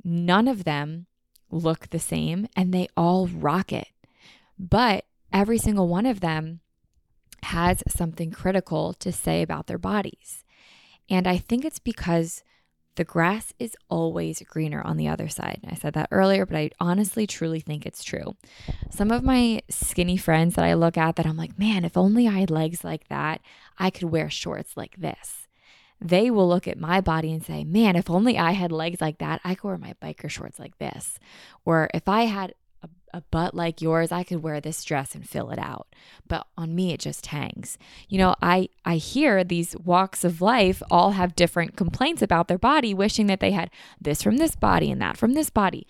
None 0.04 0.48
of 0.48 0.64
them 0.64 1.06
look 1.50 1.90
the 1.90 1.98
same 1.98 2.48
and 2.56 2.72
they 2.72 2.88
all 2.96 3.26
rock 3.26 3.72
it. 3.72 3.88
But 4.58 5.04
every 5.32 5.58
single 5.58 5.88
one 5.88 6.06
of 6.06 6.20
them 6.20 6.60
has 7.44 7.82
something 7.88 8.30
critical 8.30 8.92
to 8.94 9.12
say 9.12 9.42
about 9.42 9.66
their 9.66 9.78
bodies. 9.78 10.44
And 11.08 11.26
I 11.26 11.38
think 11.38 11.64
it's 11.64 11.78
because 11.78 12.42
the 12.96 13.04
grass 13.04 13.52
is 13.60 13.76
always 13.88 14.42
greener 14.42 14.82
on 14.82 14.96
the 14.96 15.06
other 15.06 15.28
side. 15.28 15.60
I 15.68 15.76
said 15.76 15.94
that 15.94 16.08
earlier, 16.10 16.44
but 16.44 16.56
I 16.56 16.70
honestly 16.80 17.28
truly 17.28 17.60
think 17.60 17.86
it's 17.86 18.02
true. 18.02 18.36
Some 18.90 19.12
of 19.12 19.22
my 19.22 19.62
skinny 19.70 20.16
friends 20.16 20.56
that 20.56 20.64
I 20.64 20.74
look 20.74 20.98
at 20.98 21.14
that 21.16 21.26
I'm 21.26 21.36
like, 21.36 21.58
man, 21.58 21.84
if 21.84 21.96
only 21.96 22.26
I 22.26 22.40
had 22.40 22.50
legs 22.50 22.82
like 22.82 23.06
that, 23.08 23.40
I 23.78 23.90
could 23.90 24.10
wear 24.10 24.28
shorts 24.28 24.76
like 24.76 24.96
this 24.96 25.47
they 26.00 26.30
will 26.30 26.48
look 26.48 26.68
at 26.68 26.78
my 26.78 27.00
body 27.00 27.32
and 27.32 27.44
say, 27.44 27.64
man, 27.64 27.96
if 27.96 28.08
only 28.08 28.38
I 28.38 28.52
had 28.52 28.70
legs 28.70 29.00
like 29.00 29.18
that, 29.18 29.40
I 29.44 29.54
could 29.54 29.68
wear 29.68 29.78
my 29.78 29.94
biker 30.02 30.30
shorts 30.30 30.58
like 30.58 30.78
this. 30.78 31.18
Or 31.64 31.88
if 31.92 32.08
I 32.08 32.22
had 32.22 32.54
a, 32.82 32.88
a, 33.14 33.20
butt 33.20 33.54
like 33.54 33.82
yours, 33.82 34.12
I 34.12 34.22
could 34.22 34.42
wear 34.42 34.60
this 34.60 34.84
dress 34.84 35.16
and 35.16 35.28
fill 35.28 35.50
it 35.50 35.58
out. 35.58 35.88
But 36.26 36.46
on 36.56 36.74
me, 36.74 36.92
it 36.92 37.00
just 37.00 37.26
hangs. 37.26 37.78
You 38.08 38.18
know, 38.18 38.36
I, 38.40 38.68
I 38.84 38.96
hear 38.96 39.42
these 39.42 39.76
walks 39.76 40.22
of 40.22 40.40
life 40.40 40.82
all 40.88 41.12
have 41.12 41.34
different 41.34 41.76
complaints 41.76 42.22
about 42.22 42.46
their 42.46 42.58
body, 42.58 42.94
wishing 42.94 43.26
that 43.26 43.40
they 43.40 43.50
had 43.50 43.70
this 44.00 44.22
from 44.22 44.36
this 44.36 44.54
body 44.54 44.92
and 44.92 45.02
that 45.02 45.16
from 45.16 45.32
this 45.32 45.50
body. 45.50 45.86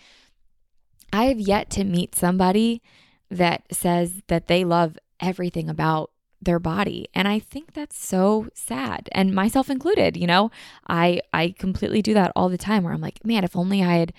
I 1.12 1.24
have 1.24 1.40
yet 1.40 1.68
to 1.70 1.84
meet 1.84 2.14
somebody 2.14 2.82
that 3.30 3.64
says 3.72 4.22
that 4.28 4.48
they 4.48 4.64
love 4.64 4.98
everything 5.20 5.68
about 5.68 6.10
their 6.40 6.58
body. 6.58 7.08
And 7.14 7.26
i 7.26 7.38
think 7.38 7.72
that's 7.72 7.98
so 7.98 8.48
sad 8.54 9.08
and 9.12 9.34
myself 9.34 9.70
included 9.70 10.16
you 10.16 10.26
know? 10.26 10.50
I 10.88 11.20
i 11.32 11.54
completely 11.58 12.02
do 12.02 12.14
that 12.14 12.32
all 12.36 12.48
the 12.48 12.58
time 12.58 12.84
where 12.84 12.92
i'm 12.92 13.00
like 13.00 13.24
man 13.24 13.44
if 13.44 13.56
only 13.56 13.82
i 13.82 13.96
had 13.96 14.12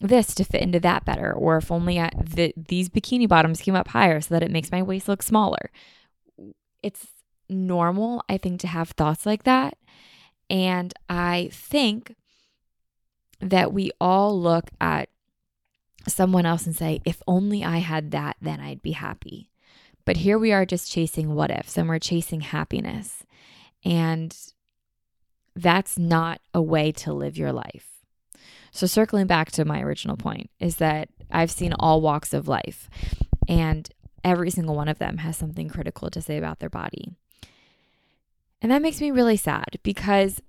this 0.00 0.34
to 0.34 0.44
fit 0.44 0.62
into 0.62 0.80
that 0.80 1.04
better 1.04 1.32
or 1.32 1.56
if 1.56 1.72
only 1.72 1.98
I, 1.98 2.10
the, 2.16 2.54
these 2.56 2.88
bikini 2.88 3.28
bottoms 3.28 3.60
came 3.60 3.74
up 3.74 3.88
higher 3.88 4.20
so 4.20 4.34
that 4.34 4.44
it 4.44 4.50
makes 4.50 4.70
my 4.70 4.80
waist 4.80 5.08
look 5.08 5.22
smaller. 5.22 5.70
It's 6.82 7.08
normal 7.48 8.22
i 8.28 8.36
think 8.36 8.60
to 8.60 8.66
have 8.66 8.90
thoughts 8.90 9.24
like 9.26 9.44
that. 9.44 9.76
And 10.50 10.94
i 11.08 11.48
think 11.52 12.14
that 13.40 13.72
we 13.72 13.90
all 14.00 14.40
look 14.40 14.70
at 14.80 15.08
someone 16.06 16.46
else 16.46 16.66
and 16.66 16.76
say 16.76 17.00
if 17.04 17.22
only 17.26 17.64
i 17.64 17.78
had 17.78 18.10
that 18.10 18.36
then 18.40 18.60
i'd 18.60 18.82
be 18.82 18.92
happy 18.92 19.50
but 20.08 20.16
here 20.16 20.38
we 20.38 20.52
are 20.52 20.64
just 20.64 20.90
chasing 20.90 21.34
what 21.34 21.50
ifs 21.50 21.76
and 21.76 21.86
we're 21.86 21.98
chasing 21.98 22.40
happiness. 22.40 23.24
And 23.84 24.34
that's 25.54 25.98
not 25.98 26.40
a 26.54 26.62
way 26.62 26.92
to 26.92 27.12
live 27.12 27.36
your 27.36 27.52
life. 27.52 28.06
So, 28.70 28.86
circling 28.86 29.26
back 29.26 29.52
to 29.52 29.66
my 29.66 29.82
original 29.82 30.16
point, 30.16 30.48
is 30.58 30.76
that 30.76 31.10
I've 31.30 31.50
seen 31.50 31.74
all 31.74 32.00
walks 32.00 32.32
of 32.32 32.48
life, 32.48 32.88
and 33.46 33.86
every 34.24 34.50
single 34.50 34.74
one 34.74 34.88
of 34.88 34.98
them 34.98 35.18
has 35.18 35.36
something 35.36 35.68
critical 35.68 36.08
to 36.08 36.22
say 36.22 36.38
about 36.38 36.60
their 36.60 36.70
body. 36.70 37.12
And 38.62 38.72
that 38.72 38.80
makes 38.80 39.02
me 39.02 39.10
really 39.10 39.36
sad 39.36 39.78
because 39.82 40.40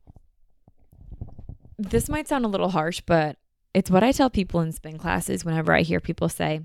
this 1.78 2.08
might 2.08 2.30
sound 2.30 2.46
a 2.46 2.50
little 2.50 2.70
harsh, 2.70 3.02
but 3.06 3.36
it's 3.74 3.92
what 3.92 4.06
I 4.06 4.14
tell 4.14 4.30
people 4.30 4.62
in 4.62 4.72
spin 4.72 4.98
classes 4.98 5.44
whenever 5.44 5.74
I 5.74 5.82
hear 5.82 6.00
people 6.00 6.30
say, 6.30 6.62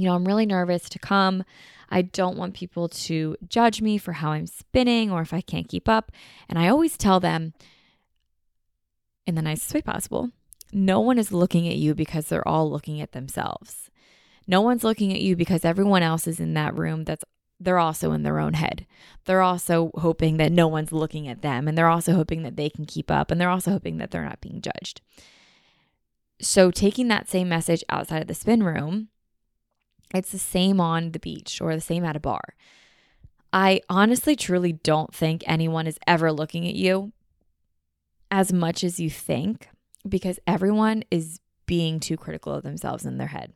you 0.00 0.08
know, 0.08 0.14
I'm 0.14 0.26
really 0.26 0.46
nervous 0.46 0.88
to 0.90 0.98
come. 0.98 1.44
I 1.88 2.02
don't 2.02 2.36
want 2.36 2.54
people 2.54 2.88
to 2.88 3.36
judge 3.48 3.80
me 3.80 3.98
for 3.98 4.12
how 4.12 4.32
I'm 4.32 4.46
spinning 4.46 5.10
or 5.10 5.22
if 5.22 5.32
I 5.32 5.40
can't 5.40 5.68
keep 5.68 5.88
up. 5.88 6.10
And 6.48 6.58
I 6.58 6.68
always 6.68 6.96
tell 6.96 7.20
them 7.20 7.54
in 9.26 9.34
the 9.34 9.42
nicest 9.42 9.74
way 9.74 9.82
possible 9.82 10.30
no 10.72 11.00
one 11.00 11.18
is 11.18 11.32
looking 11.32 11.68
at 11.68 11.76
you 11.76 11.94
because 11.94 12.26
they're 12.26 12.46
all 12.46 12.70
looking 12.70 13.00
at 13.00 13.12
themselves. 13.12 13.90
No 14.46 14.60
one's 14.60 14.84
looking 14.84 15.12
at 15.12 15.20
you 15.20 15.36
because 15.36 15.64
everyone 15.64 16.02
else 16.02 16.26
is 16.26 16.40
in 16.40 16.54
that 16.54 16.76
room 16.76 17.04
that's 17.04 17.24
they're 17.58 17.78
also 17.78 18.12
in 18.12 18.22
their 18.22 18.38
own 18.38 18.52
head. 18.52 18.86
They're 19.24 19.40
also 19.40 19.90
hoping 19.94 20.36
that 20.36 20.52
no 20.52 20.68
one's 20.68 20.92
looking 20.92 21.26
at 21.26 21.40
them 21.40 21.66
and 21.66 21.76
they're 21.76 21.88
also 21.88 22.12
hoping 22.14 22.42
that 22.42 22.56
they 22.56 22.68
can 22.68 22.84
keep 22.84 23.10
up 23.10 23.30
and 23.30 23.40
they're 23.40 23.48
also 23.48 23.70
hoping 23.70 23.96
that 23.96 24.10
they're 24.10 24.24
not 24.24 24.42
being 24.42 24.60
judged. 24.60 25.00
So, 26.38 26.70
taking 26.70 27.08
that 27.08 27.30
same 27.30 27.48
message 27.48 27.82
outside 27.88 28.20
of 28.20 28.28
the 28.28 28.34
spin 28.34 28.62
room, 28.62 29.08
it's 30.14 30.32
the 30.32 30.38
same 30.38 30.80
on 30.80 31.12
the 31.12 31.18
beach 31.18 31.60
or 31.60 31.74
the 31.74 31.80
same 31.80 32.04
at 32.04 32.16
a 32.16 32.20
bar. 32.20 32.54
I 33.52 33.80
honestly, 33.88 34.36
truly 34.36 34.72
don't 34.72 35.14
think 35.14 35.42
anyone 35.46 35.86
is 35.86 35.98
ever 36.06 36.32
looking 36.32 36.66
at 36.68 36.74
you 36.74 37.12
as 38.30 38.52
much 38.52 38.84
as 38.84 39.00
you 39.00 39.08
think 39.08 39.68
because 40.08 40.38
everyone 40.46 41.04
is 41.10 41.40
being 41.66 42.00
too 42.00 42.16
critical 42.16 42.52
of 42.52 42.62
themselves 42.62 43.04
in 43.04 43.18
their 43.18 43.28
head. 43.28 43.52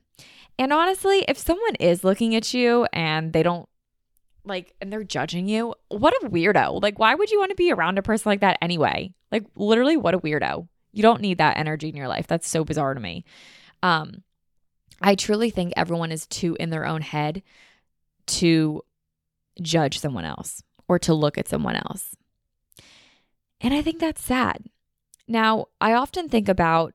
And 0.58 0.72
honestly, 0.72 1.24
if 1.28 1.38
someone 1.38 1.74
is 1.76 2.04
looking 2.04 2.34
at 2.34 2.52
you 2.52 2.86
and 2.92 3.32
they 3.32 3.42
don't 3.42 3.68
like 4.44 4.74
and 4.80 4.92
they're 4.92 5.04
judging 5.04 5.48
you, 5.48 5.74
what 5.88 6.14
a 6.22 6.28
weirdo. 6.28 6.82
Like 6.82 6.98
why 6.98 7.14
would 7.14 7.30
you 7.30 7.38
want 7.38 7.50
to 7.50 7.56
be 7.56 7.72
around 7.72 7.98
a 7.98 8.02
person 8.02 8.30
like 8.30 8.40
that 8.40 8.58
anyway? 8.60 9.14
Like 9.30 9.44
literally 9.54 9.96
what 9.96 10.14
a 10.14 10.18
weirdo. 10.18 10.66
You 10.92 11.02
don't 11.02 11.20
need 11.20 11.38
that 11.38 11.56
energy 11.56 11.88
in 11.88 11.96
your 11.96 12.08
life. 12.08 12.26
That's 12.26 12.48
so 12.48 12.64
bizarre 12.64 12.94
to 12.94 13.00
me. 13.00 13.24
Um 13.82 14.22
I 15.00 15.14
truly 15.14 15.50
think 15.50 15.72
everyone 15.76 16.12
is 16.12 16.26
too 16.26 16.56
in 16.60 16.70
their 16.70 16.86
own 16.86 17.00
head 17.00 17.42
to 18.26 18.82
judge 19.60 19.98
someone 19.98 20.24
else 20.24 20.62
or 20.88 20.98
to 20.98 21.14
look 21.14 21.38
at 21.38 21.48
someone 21.48 21.76
else. 21.76 22.16
And 23.60 23.74
I 23.74 23.82
think 23.82 23.98
that's 23.98 24.22
sad. 24.22 24.64
Now, 25.28 25.66
I 25.80 25.92
often 25.92 26.28
think 26.28 26.48
about 26.48 26.94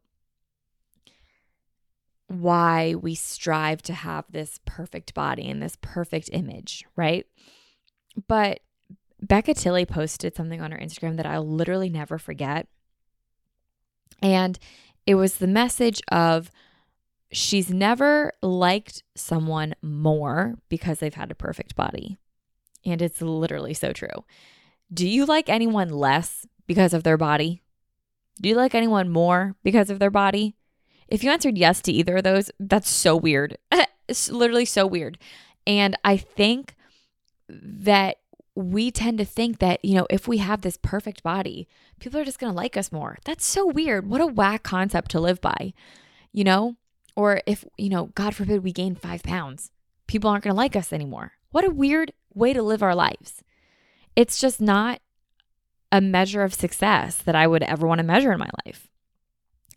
why 2.28 2.96
we 2.96 3.16
strive 3.16 3.82
to 3.84 3.94
have 3.94 4.26
this 4.30 4.60
perfect 4.66 5.14
body 5.14 5.48
and 5.48 5.62
this 5.62 5.78
perfect 5.82 6.30
image, 6.34 6.84
right? 6.96 7.26
But 8.28 8.62
Becca 9.22 9.54
Tilley 9.54 9.86
posted 9.86 10.36
something 10.36 10.62
on 10.62 10.72
her 10.72 10.78
Instagram 10.78 11.18
that 11.18 11.26
I'll 11.26 11.48
literally 11.48 11.90
never 11.90 12.18
forget. 12.18 12.68
And 14.22 14.58
it 15.06 15.16
was 15.16 15.36
the 15.36 15.48
message 15.48 16.02
of 16.12 16.52
she's 17.36 17.70
never 17.70 18.32
liked 18.42 19.04
someone 19.16 19.76
more 19.82 20.56
because 20.70 21.00
they've 21.00 21.14
had 21.14 21.32
a 21.32 21.36
perfect 21.36 21.76
body. 21.76 22.18
And 22.86 23.02
it's 23.02 23.22
literally 23.22 23.74
so 23.74 23.92
true. 23.92 24.24
Do 24.94 25.08
you 25.08 25.26
like 25.26 25.50
anyone 25.50 25.90
less 25.90 26.46
because 26.66 26.94
of 26.94 27.04
their 27.04 27.18
body? 27.18 27.62
Do 28.42 28.48
you 28.48 28.56
like 28.56 28.74
anyone 28.74 29.10
more 29.10 29.56
because 29.64 29.90
of 29.90 30.00
their 30.00 30.12
body? 30.12 30.56
If 31.08 31.24
you 31.24 31.30
answered 31.30 31.58
yes 31.58 31.82
to 31.82 31.92
either 31.92 32.18
of 32.18 32.24
those, 32.24 32.52
that's 32.60 32.90
so 32.90 33.16
weird. 33.16 33.58
it's 34.08 34.30
literally 34.30 34.66
so 34.66 34.88
weird. 34.88 35.18
And 35.68 35.98
I 36.06 36.18
think 36.18 36.76
that 37.50 38.18
we 38.56 38.92
tend 38.92 39.18
to 39.18 39.26
think 39.26 39.60
that, 39.60 39.84
you 39.84 39.96
know, 39.96 40.08
if 40.10 40.28
we 40.28 40.38
have 40.38 40.62
this 40.62 40.78
perfect 40.82 41.22
body, 41.22 41.68
people 42.00 42.20
are 42.20 42.26
just 42.26 42.40
going 42.40 42.52
to 42.52 42.58
like 42.58 42.78
us 42.78 42.92
more. 42.92 43.18
That's 43.26 43.46
so 43.46 43.66
weird. 43.66 44.08
What 44.08 44.22
a 44.22 44.26
whack 44.26 44.64
concept 44.64 45.12
to 45.12 45.20
live 45.20 45.42
by, 45.42 45.74
you 46.32 46.46
know? 46.46 46.78
Or 47.16 47.42
if, 47.46 47.66
you 47.78 47.90
know, 47.90 48.08
God 48.16 48.36
forbid 48.36 48.64
we 48.64 48.74
gain 48.74 48.96
five 48.96 49.24
pounds, 49.24 49.72
people 50.08 50.30
aren't 50.30 50.44
going 50.44 50.54
to 50.54 50.58
like 50.58 50.76
us 50.76 50.92
anymore. 50.92 51.34
What 51.52 51.66
a 51.66 51.70
weird 51.70 52.12
way 52.34 52.54
to 52.54 52.62
live 52.62 52.84
our 52.84 52.96
lives. 52.96 53.42
It's 54.16 54.40
just 54.40 54.60
not 54.60 55.00
a 55.92 56.02
measure 56.02 56.44
of 56.44 56.54
success 56.54 57.16
that 57.18 57.36
I 57.36 57.48
would 57.48 57.64
ever 57.64 57.88
want 57.88 58.00
to 58.00 58.04
measure 58.04 58.32
in 58.32 58.40
my 58.40 58.50
life. 58.66 58.90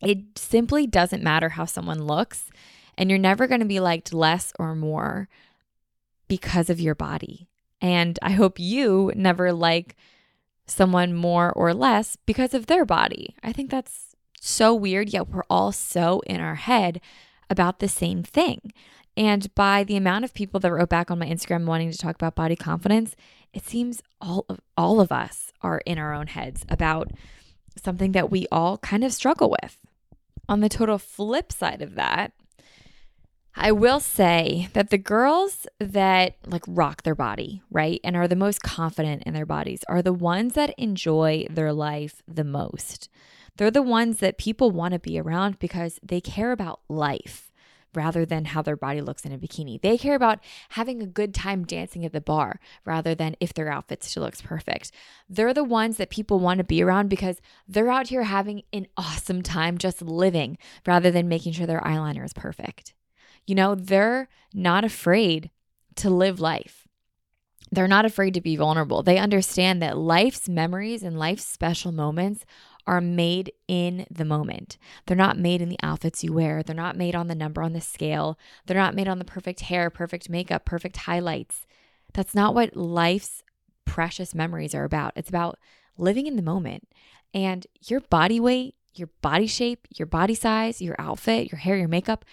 It 0.01 0.38
simply 0.38 0.87
doesn't 0.87 1.22
matter 1.22 1.51
how 1.51 1.64
someone 1.64 2.03
looks, 2.03 2.51
and 2.96 3.11
you're 3.11 3.18
never 3.18 3.46
going 3.46 3.61
to 3.61 3.66
be 3.66 3.81
liked 3.81 4.12
less 4.12 4.53
or 4.59 4.74
more 4.74 5.29
because 6.27 6.70
of 6.70 6.81
your 6.81 6.94
body. 6.94 7.48
And 7.81 8.18
I 8.22 8.31
hope 8.31 8.59
you 8.59 9.12
never 9.14 9.53
like 9.53 9.96
someone 10.66 11.14
more 11.14 11.53
or 11.53 11.72
less 11.72 12.16
because 12.27 12.55
of 12.55 12.66
their 12.66 12.85
body. 12.85 13.37
I 13.42 13.53
think 13.53 13.70
that's 13.70 14.16
so 14.40 14.74
weird, 14.74 15.11
yet 15.11 15.29
we're 15.29 15.42
all 15.48 15.72
so 15.72 16.20
in 16.27 16.40
our 16.40 16.57
head 16.57 17.01
about 17.50 17.78
the 17.78 17.88
same 17.88 18.22
thing. 18.22 18.72
And 19.16 19.52
by 19.54 19.82
the 19.82 19.96
amount 19.96 20.24
of 20.24 20.34
people 20.34 20.61
that 20.61 20.72
wrote 20.72 20.88
back 20.88 21.11
on 21.11 21.18
my 21.18 21.26
Instagram 21.26 21.66
wanting 21.66 21.90
to 21.90 21.98
talk 21.98 22.14
about 22.14 22.37
body 22.37 22.54
confidence, 22.54 23.16
it 23.52 23.64
seems 23.64 24.00
all 24.20 24.46
of, 24.48 24.61
all 24.76 25.00
of 25.00 25.11
us 25.11 25.52
are 25.61 25.80
in 25.84 25.98
our 25.98 26.14
own 26.14 26.28
heads 26.28 26.64
about 26.68 27.11
something 27.76 28.12
that 28.12 28.30
we 28.30 28.46
all 28.52 28.78
kind 28.78 29.02
of 29.02 29.12
struggle 29.12 29.54
with. 29.62 29.78
On 30.48 30.61
the 30.61 30.68
total 30.68 30.98
flip 30.98 31.52
side 31.52 31.82
of 31.82 31.94
that, 31.96 32.32
I 33.61 33.72
will 33.72 33.98
say 33.98 34.68
that 34.72 34.90
the 34.90 34.98
girls 34.98 35.66
that 35.80 36.37
like 36.46 36.62
rock 36.68 37.02
their 37.02 37.16
body, 37.16 37.61
right, 37.72 38.00
and 38.04 38.16
are 38.16 38.28
the 38.28 38.37
most 38.37 38.62
confident 38.62 39.24
in 39.24 39.34
their 39.34 39.44
bodies 39.44 39.82
are 39.88 40.00
the 40.00 40.12
ones 40.12 40.54
that 40.54 40.74
enjoy 40.78 41.44
their 41.50 41.72
life 41.72 42.22
the 42.28 42.44
most. 42.44 43.08
They're 43.59 43.71
the 43.71 43.83
ones 43.83 44.18
that 44.18 44.38
people 44.38 44.71
want 44.71 44.92
to 44.94 44.99
be 44.99 45.18
around 45.21 45.59
because 45.59 46.01
they 46.03 46.21
care 46.21 46.53
about 46.53 46.81
life 46.88 47.53
rather 47.94 48.25
than 48.25 48.47
how 48.47 48.62
their 48.62 48.77
body 48.77 49.01
looks 49.01 49.25
in 49.25 49.33
a 49.33 49.38
bikini. 49.38 49.81
They 49.81 49.99
care 49.99 50.14
about 50.14 50.38
having 50.71 51.03
a 51.03 51.07
good 51.07 51.35
time 51.35 51.64
dancing 51.64 52.05
at 52.05 52.12
the 52.12 52.21
bar 52.21 52.61
rather 52.85 53.14
than 53.14 53.35
if 53.40 53.53
their 53.53 53.68
outfit 53.71 54.05
still 54.05 54.23
looks 54.23 54.40
perfect. 54.40 54.92
They're 55.29 55.55
the 55.55 55.64
ones 55.64 55.97
that 55.97 56.11
people 56.11 56.38
want 56.38 56.59
to 56.59 56.64
be 56.64 56.83
around 56.83 57.09
because 57.09 57.40
they're 57.66 57.90
out 57.90 58.09
here 58.09 58.25
having 58.25 58.62
an 58.73 58.87
awesome 58.97 59.42
time 59.42 59.79
just 59.79 60.03
living 60.03 60.59
rather 60.87 61.11
than 61.11 61.29
making 61.29 61.55
sure 61.55 61.66
their 61.66 61.81
eyeliner 61.81 62.25
is 62.25 62.33
perfect. 62.33 62.94
You 63.47 63.55
know, 63.55 63.75
they're 63.75 64.29
not 64.55 64.85
afraid 64.85 65.51
to 65.97 66.11
live 66.11 66.38
life. 66.38 66.87
They're 67.71 67.88
not 67.88 68.05
afraid 68.05 68.35
to 68.35 68.40
be 68.40 68.57
vulnerable. 68.57 69.03
They 69.03 69.18
understand 69.18 69.83
that 69.83 69.99
life's 69.99 70.49
memories 70.49 71.03
and 71.03 71.18
life's 71.18 71.44
special 71.44 71.92
moments 71.92 72.44
are 72.88 73.03
made 73.03 73.53
in 73.68 74.07
the 74.11 74.24
moment. 74.24 74.79
They're 75.07 75.16
not 75.16 75.38
made 75.38 75.61
in 75.61 75.68
the 75.68 75.79
outfits 75.83 76.24
you 76.24 76.33
wear. 76.33 76.62
They're 76.62 76.74
not 76.74 76.96
made 76.96 77.14
on 77.14 77.29
the 77.29 77.35
number 77.35 77.62
on 77.62 77.74
the 77.74 77.81
scale. 77.83 78.38
They're 78.66 78.77
not 78.77 78.94
made 78.94 79.07
on 79.09 79.18
the 79.18 79.24
perfect 79.27 79.61
hair, 79.61 79.90
perfect 79.90 80.31
makeup, 80.31 80.64
perfect 80.64 80.96
highlights. 80.96 81.66
That's 82.14 82.35
not 82.35 82.55
what 82.55 82.74
life's 82.74 83.42
precious 83.85 84.35
memories 84.35 84.74
are 84.74 84.85
about. 84.85 85.12
It's 85.16 85.29
about 85.29 85.59
living 85.98 86.27
in 86.27 86.37
the 86.37 86.42
moment. 86.42 86.88
And 87.35 87.66
your 87.85 88.01
body 88.01 88.40
weight, 88.40 88.74
your 88.94 89.11
body 89.20 89.46
shape, 89.46 89.87
your 89.94 90.07
body 90.07 90.35
size, 90.35 90.81
your 90.81 90.96
outfit, 90.98 91.53
your 91.53 91.59
hair, 91.59 91.77
your 91.77 91.88
makeup 91.88 92.24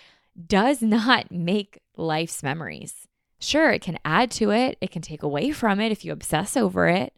does 0.47 0.81
not 0.81 1.31
make 1.31 1.81
life's 1.97 2.41
memories. 2.41 3.07
Sure, 3.39 3.71
it 3.71 3.81
can 3.81 3.99
add 4.05 4.31
to 4.31 4.51
it, 4.51 4.77
it 4.79 4.89
can 4.89 5.01
take 5.01 5.21
away 5.21 5.51
from 5.51 5.81
it 5.81 5.91
if 5.91 6.05
you 6.05 6.13
obsess 6.13 6.55
over 6.55 6.87
it. 6.87 7.13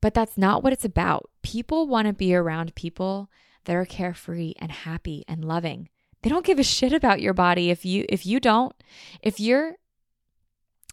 But 0.00 0.14
that's 0.14 0.38
not 0.38 0.62
what 0.62 0.72
it's 0.72 0.84
about. 0.84 1.30
People 1.42 1.86
want 1.86 2.06
to 2.06 2.12
be 2.12 2.34
around 2.34 2.74
people 2.74 3.30
that 3.64 3.74
are 3.74 3.84
carefree 3.84 4.54
and 4.58 4.70
happy 4.70 5.24
and 5.26 5.44
loving. 5.44 5.88
They 6.22 6.30
don't 6.30 6.44
give 6.44 6.58
a 6.58 6.64
shit 6.64 6.92
about 6.92 7.20
your 7.20 7.34
body 7.34 7.70
if 7.70 7.84
you 7.84 8.04
if 8.08 8.26
you 8.26 8.40
don't. 8.40 8.74
If 9.22 9.38
you're 9.38 9.76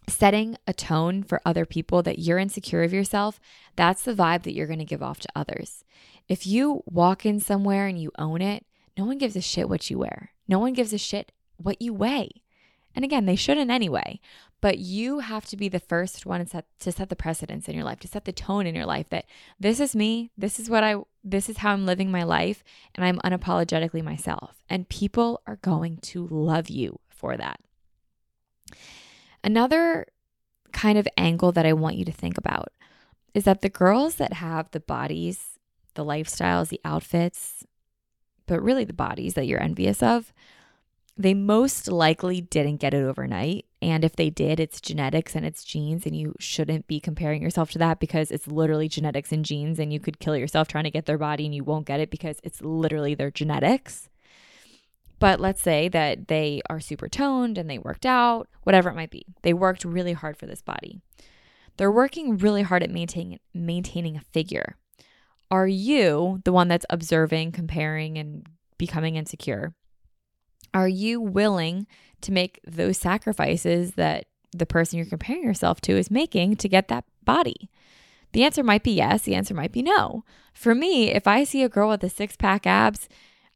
setting 0.08 0.56
a 0.66 0.72
tone 0.72 1.22
for 1.22 1.40
other 1.44 1.66
people 1.66 2.02
that 2.02 2.18
you're 2.18 2.38
insecure 2.38 2.82
of 2.82 2.92
yourself, 2.92 3.40
that's 3.74 4.02
the 4.02 4.14
vibe 4.14 4.42
that 4.44 4.54
you're 4.54 4.66
going 4.66 4.78
to 4.78 4.84
give 4.84 5.02
off 5.02 5.18
to 5.20 5.28
others. 5.34 5.84
If 6.28 6.46
you 6.46 6.82
walk 6.86 7.26
in 7.26 7.40
somewhere 7.40 7.86
and 7.86 8.00
you 8.00 8.12
own 8.18 8.40
it, 8.40 8.66
no 8.96 9.04
one 9.04 9.18
gives 9.18 9.36
a 9.36 9.40
shit 9.40 9.68
what 9.68 9.90
you 9.90 9.98
wear. 9.98 10.30
No 10.48 10.58
one 10.58 10.72
gives 10.72 10.92
a 10.92 10.98
shit 10.98 11.32
what 11.56 11.82
you 11.82 11.92
weigh. 11.92 12.30
And 12.94 13.04
again, 13.04 13.26
they 13.26 13.36
shouldn't 13.36 13.70
anyway. 13.70 14.20
But 14.60 14.78
you 14.78 15.18
have 15.18 15.44
to 15.46 15.56
be 15.56 15.68
the 15.68 15.78
first 15.78 16.24
one 16.24 16.40
to 16.40 16.46
set, 16.46 16.64
to 16.80 16.90
set 16.90 17.08
the 17.08 17.16
precedence 17.16 17.68
in 17.68 17.74
your 17.74 17.84
life, 17.84 18.00
to 18.00 18.08
set 18.08 18.24
the 18.24 18.32
tone 18.32 18.66
in 18.66 18.74
your 18.74 18.86
life 18.86 19.08
that 19.10 19.26
this 19.60 19.80
is 19.80 19.94
me, 19.94 20.30
this 20.36 20.58
is 20.58 20.70
what 20.70 20.82
I, 20.82 20.96
this 21.22 21.48
is 21.48 21.58
how 21.58 21.72
I'm 21.72 21.84
living 21.84 22.10
my 22.10 22.22
life, 22.22 22.64
and 22.94 23.04
I'm 23.04 23.18
unapologetically 23.18 24.02
myself. 24.02 24.56
And 24.68 24.88
people 24.88 25.42
are 25.46 25.56
going 25.56 25.98
to 25.98 26.26
love 26.28 26.70
you 26.70 27.00
for 27.08 27.36
that. 27.36 27.60
Another 29.44 30.06
kind 30.72 30.98
of 30.98 31.06
angle 31.16 31.52
that 31.52 31.66
I 31.66 31.72
want 31.74 31.96
you 31.96 32.04
to 32.06 32.12
think 32.12 32.38
about 32.38 32.72
is 33.34 33.44
that 33.44 33.60
the 33.60 33.68
girls 33.68 34.14
that 34.14 34.32
have 34.32 34.70
the 34.70 34.80
bodies, 34.80 35.58
the 35.94 36.04
lifestyles, 36.04 36.68
the 36.68 36.80
outfits, 36.84 37.66
but 38.46 38.62
really 38.62 38.84
the 38.84 38.94
bodies 38.94 39.34
that 39.34 39.46
you're 39.46 39.62
envious 39.62 40.02
of, 40.02 40.32
they 41.16 41.34
most 41.34 41.88
likely 41.88 42.40
didn't 42.40 42.78
get 42.78 42.94
it 42.94 43.02
overnight. 43.02 43.65
And 43.86 44.04
if 44.04 44.16
they 44.16 44.30
did, 44.30 44.58
it's 44.58 44.80
genetics 44.80 45.36
and 45.36 45.46
it's 45.46 45.62
genes, 45.62 46.06
and 46.06 46.16
you 46.16 46.34
shouldn't 46.40 46.88
be 46.88 46.98
comparing 46.98 47.40
yourself 47.40 47.70
to 47.70 47.78
that 47.78 48.00
because 48.00 48.32
it's 48.32 48.48
literally 48.48 48.88
genetics 48.88 49.30
and 49.30 49.44
genes, 49.44 49.78
and 49.78 49.92
you 49.92 50.00
could 50.00 50.18
kill 50.18 50.36
yourself 50.36 50.66
trying 50.66 50.82
to 50.82 50.90
get 50.90 51.06
their 51.06 51.16
body 51.16 51.46
and 51.46 51.54
you 51.54 51.62
won't 51.62 51.86
get 51.86 52.00
it 52.00 52.10
because 52.10 52.40
it's 52.42 52.60
literally 52.60 53.14
their 53.14 53.30
genetics. 53.30 54.08
But 55.20 55.38
let's 55.38 55.62
say 55.62 55.88
that 55.90 56.26
they 56.26 56.62
are 56.68 56.80
super 56.80 57.08
toned 57.08 57.58
and 57.58 57.70
they 57.70 57.78
worked 57.78 58.04
out, 58.04 58.48
whatever 58.64 58.90
it 58.90 58.96
might 58.96 59.12
be. 59.12 59.24
They 59.42 59.54
worked 59.54 59.84
really 59.84 60.14
hard 60.14 60.36
for 60.36 60.46
this 60.46 60.62
body. 60.62 61.00
They're 61.76 61.92
working 61.92 62.38
really 62.38 62.62
hard 62.62 62.82
at 62.82 62.90
maintaining 62.90 63.38
maintaining 63.54 64.16
a 64.16 64.20
figure. 64.32 64.74
Are 65.48 65.68
you 65.68 66.40
the 66.44 66.52
one 66.52 66.66
that's 66.66 66.86
observing, 66.90 67.52
comparing, 67.52 68.18
and 68.18 68.48
becoming 68.78 69.14
insecure? 69.14 69.74
Are 70.76 70.86
you 70.86 71.22
willing 71.22 71.86
to 72.20 72.32
make 72.32 72.60
those 72.66 72.98
sacrifices 72.98 73.92
that 73.92 74.26
the 74.52 74.66
person 74.66 74.98
you're 74.98 75.06
comparing 75.06 75.42
yourself 75.42 75.80
to 75.80 75.96
is 75.96 76.10
making 76.10 76.56
to 76.56 76.68
get 76.68 76.88
that 76.88 77.06
body? 77.24 77.70
The 78.32 78.44
answer 78.44 78.62
might 78.62 78.82
be 78.82 78.90
yes, 78.90 79.22
the 79.22 79.34
answer 79.34 79.54
might 79.54 79.72
be 79.72 79.80
no. 79.80 80.22
For 80.52 80.74
me, 80.74 81.14
if 81.14 81.26
I 81.26 81.44
see 81.44 81.62
a 81.62 81.70
girl 81.70 81.88
with 81.88 82.04
a 82.04 82.10
six 82.10 82.36
pack 82.36 82.66
abs, 82.66 83.08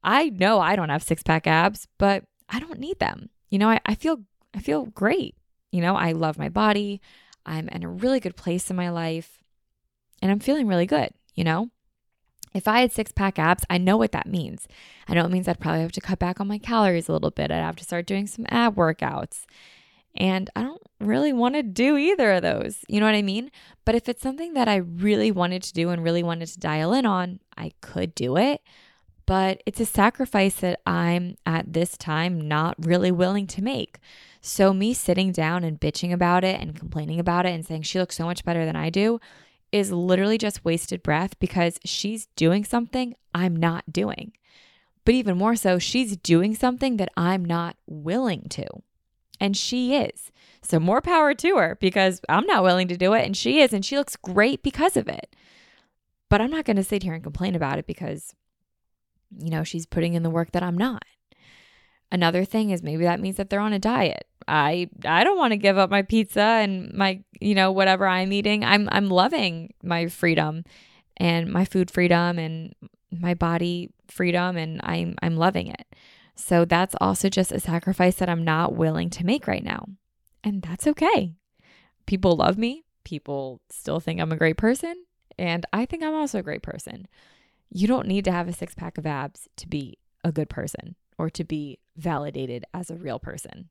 I 0.02 0.30
know 0.30 0.60
I 0.60 0.74
don't 0.76 0.88
have 0.88 1.02
six 1.02 1.22
pack 1.22 1.46
abs, 1.46 1.86
but 1.98 2.24
I 2.48 2.58
don't 2.58 2.78
need 2.78 2.98
them. 3.00 3.28
You 3.50 3.58
know, 3.58 3.68
I, 3.68 3.80
I 3.84 3.96
feel 3.96 4.22
I 4.54 4.60
feel 4.60 4.86
great. 4.86 5.36
You 5.72 5.82
know, 5.82 5.96
I 5.96 6.12
love 6.12 6.38
my 6.38 6.48
body. 6.48 7.02
I'm 7.44 7.68
in 7.68 7.82
a 7.82 7.90
really 7.90 8.20
good 8.20 8.34
place 8.36 8.70
in 8.70 8.76
my 8.76 8.88
life 8.88 9.42
and 10.22 10.32
I'm 10.32 10.40
feeling 10.40 10.68
really 10.68 10.86
good, 10.86 11.10
you 11.34 11.44
know? 11.44 11.68
If 12.52 12.66
I 12.66 12.80
had 12.80 12.92
six 12.92 13.12
pack 13.12 13.38
abs, 13.38 13.64
I 13.70 13.78
know 13.78 13.96
what 13.96 14.12
that 14.12 14.26
means. 14.26 14.66
I 15.06 15.14
know 15.14 15.24
it 15.24 15.30
means 15.30 15.46
I'd 15.46 15.60
probably 15.60 15.82
have 15.82 15.92
to 15.92 16.00
cut 16.00 16.18
back 16.18 16.40
on 16.40 16.48
my 16.48 16.58
calories 16.58 17.08
a 17.08 17.12
little 17.12 17.30
bit. 17.30 17.50
I'd 17.50 17.56
have 17.56 17.76
to 17.76 17.84
start 17.84 18.06
doing 18.06 18.26
some 18.26 18.46
ab 18.48 18.76
workouts. 18.76 19.44
And 20.16 20.50
I 20.56 20.62
don't 20.62 20.82
really 20.98 21.32
want 21.32 21.54
to 21.54 21.62
do 21.62 21.96
either 21.96 22.32
of 22.32 22.42
those. 22.42 22.78
You 22.88 22.98
know 22.98 23.06
what 23.06 23.14
I 23.14 23.22
mean? 23.22 23.52
But 23.84 23.94
if 23.94 24.08
it's 24.08 24.22
something 24.22 24.54
that 24.54 24.68
I 24.68 24.76
really 24.76 25.30
wanted 25.30 25.62
to 25.62 25.72
do 25.72 25.90
and 25.90 26.02
really 26.02 26.24
wanted 26.24 26.48
to 26.48 26.58
dial 26.58 26.92
in 26.92 27.06
on, 27.06 27.38
I 27.56 27.72
could 27.80 28.14
do 28.16 28.36
it. 28.36 28.60
But 29.26 29.62
it's 29.64 29.78
a 29.78 29.86
sacrifice 29.86 30.56
that 30.56 30.80
I'm 30.84 31.36
at 31.46 31.72
this 31.72 31.96
time 31.96 32.40
not 32.40 32.74
really 32.84 33.12
willing 33.12 33.46
to 33.48 33.62
make. 33.62 33.98
So, 34.40 34.72
me 34.72 34.94
sitting 34.94 35.30
down 35.30 35.62
and 35.62 35.78
bitching 35.78 36.12
about 36.12 36.42
it 36.42 36.60
and 36.60 36.74
complaining 36.74 37.20
about 37.20 37.46
it 37.46 37.50
and 37.50 37.64
saying 37.64 37.82
she 37.82 38.00
looks 38.00 38.16
so 38.16 38.24
much 38.24 38.44
better 38.44 38.64
than 38.64 38.74
I 38.74 38.90
do 38.90 39.20
is 39.72 39.92
literally 39.92 40.38
just 40.38 40.64
wasted 40.64 41.02
breath 41.02 41.38
because 41.38 41.78
she's 41.84 42.26
doing 42.36 42.64
something 42.64 43.14
I'm 43.34 43.54
not 43.54 43.92
doing. 43.92 44.32
But 45.04 45.14
even 45.14 45.38
more 45.38 45.56
so, 45.56 45.78
she's 45.78 46.16
doing 46.16 46.54
something 46.54 46.96
that 46.98 47.10
I'm 47.16 47.44
not 47.44 47.76
willing 47.86 48.46
to. 48.50 48.66
And 49.40 49.56
she 49.56 49.96
is. 49.96 50.30
So 50.62 50.78
more 50.78 51.00
power 51.00 51.34
to 51.34 51.56
her 51.56 51.78
because 51.80 52.20
I'm 52.28 52.46
not 52.46 52.62
willing 52.62 52.88
to 52.88 52.96
do 52.96 53.14
it 53.14 53.24
and 53.24 53.36
she 53.36 53.60
is. 53.60 53.72
And 53.72 53.84
she 53.84 53.96
looks 53.96 54.16
great 54.16 54.62
because 54.62 54.96
of 54.96 55.08
it. 55.08 55.34
But 56.28 56.40
I'm 56.40 56.50
not 56.50 56.64
going 56.64 56.76
to 56.76 56.84
sit 56.84 57.02
here 57.02 57.14
and 57.14 57.22
complain 57.22 57.54
about 57.54 57.78
it 57.78 57.86
because, 57.86 58.34
you 59.36 59.50
know, 59.50 59.64
she's 59.64 59.86
putting 59.86 60.14
in 60.14 60.22
the 60.22 60.30
work 60.30 60.52
that 60.52 60.62
I'm 60.62 60.78
not. 60.78 61.04
Another 62.12 62.44
thing 62.44 62.70
is 62.70 62.82
maybe 62.82 63.04
that 63.04 63.20
means 63.20 63.36
that 63.36 63.50
they're 63.50 63.60
on 63.60 63.72
a 63.72 63.78
diet. 63.78 64.26
I 64.50 64.88
I 65.04 65.22
don't 65.22 65.38
want 65.38 65.52
to 65.52 65.56
give 65.56 65.78
up 65.78 65.90
my 65.90 66.02
pizza 66.02 66.42
and 66.42 66.92
my 66.92 67.22
you 67.40 67.54
know 67.54 67.70
whatever 67.70 68.06
I'm 68.06 68.32
eating. 68.32 68.64
I'm 68.64 68.88
I'm 68.90 69.08
loving 69.08 69.72
my 69.82 70.08
freedom 70.08 70.64
and 71.16 71.52
my 71.52 71.64
food 71.64 71.90
freedom 71.90 72.38
and 72.38 72.74
my 73.12 73.34
body 73.34 73.90
freedom 74.08 74.56
and 74.56 74.80
I'm 74.82 75.14
I'm 75.22 75.36
loving 75.36 75.68
it. 75.68 75.86
So 76.34 76.64
that's 76.64 76.96
also 77.00 77.28
just 77.28 77.52
a 77.52 77.60
sacrifice 77.60 78.16
that 78.16 78.28
I'm 78.28 78.44
not 78.44 78.74
willing 78.74 79.08
to 79.10 79.26
make 79.26 79.46
right 79.46 79.64
now. 79.64 79.86
And 80.42 80.62
that's 80.62 80.86
okay. 80.86 81.34
People 82.06 82.34
love 82.34 82.58
me. 82.58 82.84
People 83.04 83.60
still 83.70 84.00
think 84.00 84.20
I'm 84.20 84.32
a 84.32 84.36
great 84.36 84.56
person, 84.56 84.94
and 85.38 85.64
I 85.72 85.86
think 85.86 86.02
I'm 86.02 86.14
also 86.14 86.38
a 86.38 86.42
great 86.42 86.62
person. 86.62 87.06
You 87.70 87.86
don't 87.86 88.06
need 88.06 88.24
to 88.24 88.32
have 88.32 88.48
a 88.48 88.52
six 88.52 88.74
pack 88.74 88.98
of 88.98 89.06
abs 89.06 89.48
to 89.56 89.68
be 89.68 89.98
a 90.24 90.32
good 90.32 90.50
person 90.50 90.96
or 91.18 91.30
to 91.30 91.44
be 91.44 91.78
validated 91.96 92.64
as 92.74 92.90
a 92.90 92.96
real 92.96 93.18
person. 93.18 93.68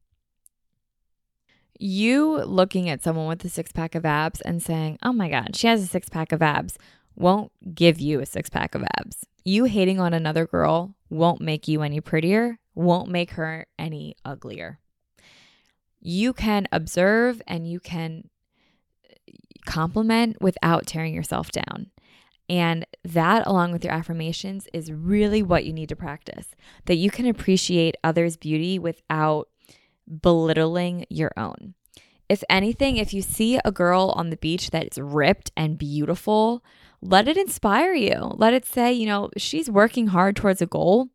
You 1.81 2.43
looking 2.43 2.89
at 2.89 3.01
someone 3.01 3.27
with 3.27 3.43
a 3.45 3.49
six 3.49 3.71
pack 3.71 3.95
of 3.95 4.05
abs 4.05 4.41
and 4.41 4.61
saying, 4.61 4.99
oh 5.01 5.13
my 5.13 5.29
God, 5.29 5.55
she 5.55 5.67
has 5.67 5.81
a 5.81 5.87
six 5.87 6.09
pack 6.09 6.33
of 6.33 6.41
abs, 6.41 6.77
won't 7.15 7.51
give 7.73 8.01
you 8.01 8.19
a 8.19 8.25
six 8.25 8.49
pack 8.49 8.75
of 8.75 8.83
abs. 8.97 9.25
You 9.45 9.63
hating 9.63 9.99
on 9.99 10.13
another 10.13 10.45
girl 10.45 10.93
won't 11.09 11.39
make 11.39 11.69
you 11.69 11.81
any 11.81 12.01
prettier, 12.01 12.59
won't 12.75 13.09
make 13.09 13.31
her 13.31 13.65
any 13.79 14.15
uglier. 14.25 14.79
You 16.01 16.33
can 16.33 16.67
observe 16.71 17.41
and 17.47 17.65
you 17.65 17.79
can 17.79 18.29
uh, 19.09 19.15
compliment 19.65 20.41
without 20.41 20.85
tearing 20.85 21.13
yourself 21.13 21.49
down. 21.51 21.91
And 22.49 22.85
that, 23.03 23.45
along 23.45 23.71
with 23.71 23.83
your 23.83 23.93
affirmations, 23.93 24.67
is 24.73 24.91
really 24.91 25.43
what 25.43 25.65
you 25.65 25.71
need 25.71 25.89
to 25.89 25.95
practice. 25.95 26.47
That 26.85 26.95
you 26.95 27.11
can 27.11 27.27
appreciate 27.27 27.95
others' 28.03 28.37
beauty 28.37 28.79
without 28.79 29.49
belittling 30.21 31.05
your 31.09 31.31
own. 31.37 31.75
If 32.27 32.43
anything, 32.49 32.97
if 32.97 33.13
you 33.13 33.21
see 33.21 33.59
a 33.65 33.71
girl 33.71 34.13
on 34.15 34.29
the 34.29 34.37
beach 34.37 34.69
that 34.69 34.87
is 34.91 34.97
ripped 34.99 35.51
and 35.57 35.77
beautiful, 35.77 36.63
let 37.01 37.27
it 37.27 37.37
inspire 37.37 37.93
you. 37.93 38.33
Let 38.35 38.53
it 38.53 38.65
say, 38.65 38.93
you 38.93 39.07
know, 39.07 39.29
she's 39.35 39.69
working 39.69 40.07
hard 40.07 40.35
towards 40.35 40.61
a 40.61 40.67
goal. 40.67 41.09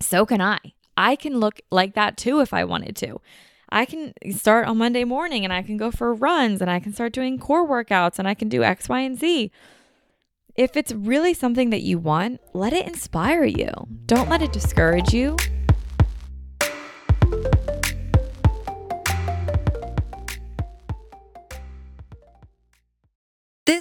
So 0.00 0.24
can 0.24 0.40
I. 0.40 0.58
I 0.96 1.16
can 1.16 1.40
look 1.40 1.60
like 1.70 1.94
that 1.94 2.16
too 2.16 2.40
if 2.40 2.52
I 2.52 2.64
wanted 2.64 2.94
to. 2.96 3.20
I 3.70 3.86
can 3.86 4.12
start 4.32 4.68
on 4.68 4.76
Monday 4.78 5.04
morning 5.04 5.44
and 5.44 5.52
I 5.52 5.62
can 5.62 5.78
go 5.78 5.90
for 5.90 6.14
runs 6.14 6.60
and 6.60 6.70
I 6.70 6.78
can 6.78 6.92
start 6.92 7.14
doing 7.14 7.38
core 7.38 7.66
workouts 7.66 8.18
and 8.18 8.28
I 8.28 8.34
can 8.34 8.48
do 8.48 8.62
X, 8.62 8.88
Y, 8.88 9.00
and 9.00 9.18
Z. 9.18 9.50
If 10.54 10.76
it's 10.76 10.92
really 10.92 11.32
something 11.32 11.70
that 11.70 11.80
you 11.80 11.98
want, 11.98 12.40
let 12.52 12.74
it 12.74 12.86
inspire 12.86 13.44
you. 13.44 13.70
Don't 14.04 14.28
let 14.28 14.42
it 14.42 14.52
discourage 14.52 15.14
you. 15.14 15.36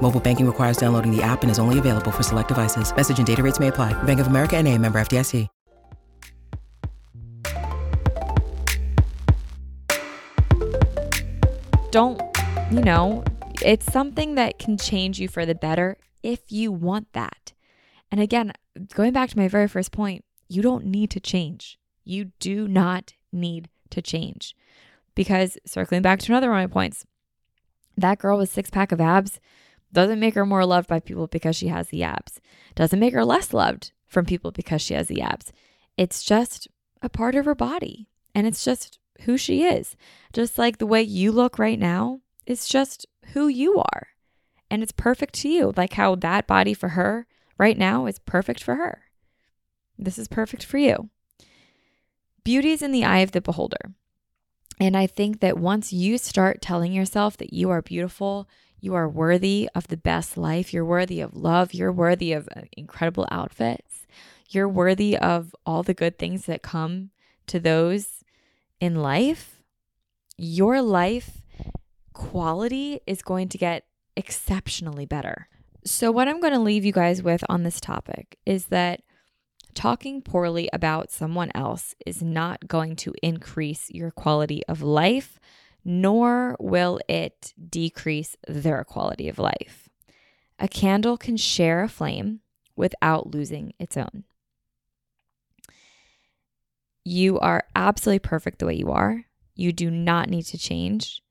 Mobile 0.00 0.20
banking 0.20 0.46
requires 0.46 0.76
downloading 0.76 1.14
the 1.14 1.22
app 1.22 1.42
and 1.42 1.50
is 1.50 1.58
only 1.58 1.78
available 1.78 2.10
for 2.10 2.22
select 2.22 2.48
devices. 2.48 2.94
Message 2.94 3.18
and 3.18 3.26
data 3.26 3.42
rates 3.42 3.60
may 3.60 3.68
apply. 3.68 3.92
Bank 4.02 4.20
of 4.20 4.26
America 4.26 4.56
and 4.56 4.68
a 4.68 4.76
member 4.76 5.00
FDIC. 5.00 5.48
Don't, 11.90 12.20
you 12.70 12.82
know, 12.82 13.24
it's 13.64 13.92
something 13.92 14.36
that 14.36 14.60
can 14.60 14.78
change 14.78 15.18
you 15.18 15.26
for 15.26 15.44
the 15.44 15.56
better 15.56 15.96
if 16.22 16.52
you 16.52 16.70
want 16.70 17.12
that. 17.14 17.52
And 18.12 18.20
again, 18.20 18.52
going 18.94 19.12
back 19.12 19.28
to 19.30 19.38
my 19.38 19.48
very 19.48 19.66
first 19.66 19.90
point, 19.90 20.24
you 20.48 20.62
don't 20.62 20.86
need 20.86 21.10
to 21.10 21.20
change. 21.20 21.78
You 22.04 22.26
do 22.38 22.68
not 22.68 23.14
need 23.32 23.68
to 23.90 24.00
change. 24.00 24.54
Because 25.16 25.58
circling 25.66 26.02
back 26.02 26.20
to 26.20 26.32
another 26.32 26.50
one 26.50 26.62
of 26.62 26.70
my 26.70 26.72
points, 26.72 27.04
that 27.96 28.18
girl 28.18 28.38
with 28.38 28.52
six 28.52 28.70
pack 28.70 28.92
of 28.92 29.00
abs 29.00 29.40
doesn't 29.92 30.20
make 30.20 30.34
her 30.34 30.46
more 30.46 30.64
loved 30.64 30.88
by 30.88 31.00
people 31.00 31.26
because 31.26 31.56
she 31.56 31.68
has 31.68 31.88
the 31.88 32.02
abs. 32.02 32.40
Doesn't 32.74 33.00
make 33.00 33.14
her 33.14 33.24
less 33.24 33.52
loved 33.52 33.92
from 34.06 34.24
people 34.24 34.50
because 34.50 34.82
she 34.82 34.94
has 34.94 35.08
the 35.08 35.20
abs. 35.20 35.52
It's 35.96 36.22
just 36.22 36.68
a 37.02 37.08
part 37.08 37.34
of 37.34 37.44
her 37.44 37.54
body 37.54 38.08
and 38.34 38.46
it's 38.46 38.64
just 38.64 38.98
who 39.22 39.36
she 39.36 39.64
is. 39.64 39.96
Just 40.32 40.58
like 40.58 40.78
the 40.78 40.86
way 40.86 41.02
you 41.02 41.32
look 41.32 41.58
right 41.58 41.78
now, 41.78 42.20
it's 42.46 42.68
just 42.68 43.06
who 43.32 43.48
you 43.48 43.78
are. 43.78 44.08
And 44.70 44.82
it's 44.82 44.92
perfect 44.92 45.34
to 45.36 45.48
you, 45.48 45.72
like 45.76 45.94
how 45.94 46.14
that 46.16 46.46
body 46.46 46.74
for 46.74 46.90
her 46.90 47.26
right 47.58 47.76
now 47.76 48.06
is 48.06 48.18
perfect 48.20 48.62
for 48.62 48.76
her. 48.76 49.02
This 49.98 50.18
is 50.18 50.28
perfect 50.28 50.64
for 50.64 50.78
you. 50.78 51.10
Beauty 52.44 52.70
is 52.70 52.82
in 52.82 52.92
the 52.92 53.04
eye 53.04 53.18
of 53.18 53.32
the 53.32 53.40
beholder. 53.40 53.92
And 54.78 54.96
I 54.96 55.06
think 55.06 55.40
that 55.40 55.58
once 55.58 55.92
you 55.92 56.16
start 56.16 56.62
telling 56.62 56.92
yourself 56.92 57.36
that 57.36 57.52
you 57.52 57.68
are 57.68 57.82
beautiful, 57.82 58.48
you 58.80 58.94
are 58.94 59.08
worthy 59.08 59.68
of 59.74 59.88
the 59.88 59.96
best 59.96 60.36
life, 60.36 60.72
you're 60.72 60.84
worthy 60.84 61.20
of 61.20 61.34
love, 61.34 61.74
you're 61.74 61.92
worthy 61.92 62.32
of 62.32 62.48
uh, 62.56 62.62
incredible 62.76 63.26
outfits, 63.30 64.06
you're 64.48 64.68
worthy 64.68 65.16
of 65.16 65.54
all 65.64 65.82
the 65.82 65.94
good 65.94 66.18
things 66.18 66.46
that 66.46 66.62
come 66.62 67.10
to 67.46 67.60
those 67.60 68.24
in 68.80 68.96
life, 68.96 69.60
your 70.36 70.80
life 70.80 71.42
quality 72.12 73.00
is 73.06 73.22
going 73.22 73.48
to 73.48 73.58
get 73.58 73.84
exceptionally 74.16 75.06
better. 75.06 75.48
So, 75.84 76.10
what 76.10 76.28
I'm 76.28 76.40
going 76.40 76.52
to 76.52 76.58
leave 76.58 76.84
you 76.84 76.92
guys 76.92 77.22
with 77.22 77.42
on 77.48 77.62
this 77.62 77.80
topic 77.80 78.38
is 78.44 78.66
that 78.66 79.02
talking 79.74 80.20
poorly 80.20 80.68
about 80.72 81.10
someone 81.10 81.50
else 81.54 81.94
is 82.04 82.22
not 82.22 82.68
going 82.68 82.96
to 82.96 83.14
increase 83.22 83.90
your 83.90 84.10
quality 84.10 84.62
of 84.66 84.82
life, 84.82 85.38
nor 85.90 86.56
will 86.60 87.00
it 87.08 87.52
decrease 87.68 88.36
their 88.46 88.84
quality 88.84 89.28
of 89.28 89.40
life. 89.40 89.88
A 90.60 90.68
candle 90.68 91.16
can 91.16 91.36
share 91.36 91.82
a 91.82 91.88
flame 91.88 92.42
without 92.76 93.34
losing 93.34 93.72
its 93.76 93.96
own. 93.96 94.22
You 97.04 97.40
are 97.40 97.64
absolutely 97.74 98.20
perfect 98.20 98.60
the 98.60 98.66
way 98.66 98.74
you 98.74 98.92
are. 98.92 99.24
You 99.56 99.72
do 99.72 99.90
not 99.90 100.30
need 100.30 100.44
to 100.44 100.58
change. 100.58 101.22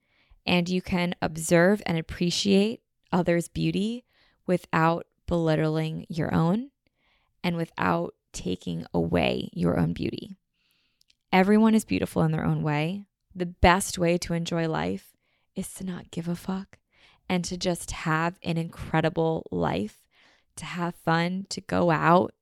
And 0.45 0.67
you 0.67 0.81
can 0.81 1.15
observe 1.21 1.81
and 1.85 1.97
appreciate 1.97 2.81
others' 3.13 3.47
beauty 3.47 4.03
without 4.45 5.07
belittling 5.25 6.05
your 6.09 6.33
own 6.33 6.71
and 7.45 7.55
without 7.55 8.13
taking 8.33 8.85
away 8.93 9.49
your 9.53 9.79
own 9.79 9.93
beauty. 9.93 10.35
Everyone 11.31 11.75
is 11.75 11.85
beautiful 11.85 12.23
in 12.23 12.33
their 12.33 12.45
own 12.45 12.61
way. 12.61 13.05
The 13.35 13.45
best 13.45 13.97
way 13.97 14.17
to 14.19 14.33
enjoy 14.33 14.67
life 14.67 15.15
is 15.55 15.73
to 15.75 15.83
not 15.83 16.11
give 16.11 16.27
a 16.27 16.35
fuck 16.35 16.77
and 17.27 17.43
to 17.45 17.57
just 17.57 17.91
have 17.91 18.39
an 18.43 18.57
incredible 18.57 19.45
life, 19.51 20.03
to 20.55 20.65
have 20.65 20.95
fun, 20.95 21.45
to 21.49 21.61
go 21.61 21.91
out, 21.91 22.33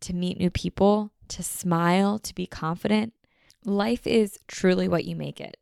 to 0.00 0.14
meet 0.14 0.38
new 0.38 0.50
people, 0.50 1.10
to 1.28 1.42
smile, 1.42 2.18
to 2.20 2.34
be 2.34 2.46
confident. 2.46 3.12
Life 3.64 4.06
is 4.06 4.38
truly 4.46 4.86
what 4.86 5.04
you 5.04 5.16
make 5.16 5.40
it. 5.40 5.56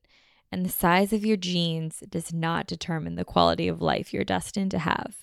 And 0.52 0.64
the 0.64 0.70
size 0.70 1.12
of 1.12 1.24
your 1.24 1.36
jeans 1.36 2.02
does 2.08 2.32
not 2.32 2.66
determine 2.66 3.16
the 3.16 3.24
quality 3.24 3.66
of 3.66 3.80
life 3.80 4.12
you're 4.12 4.24
destined 4.24 4.70
to 4.72 4.78
have. 4.78 5.16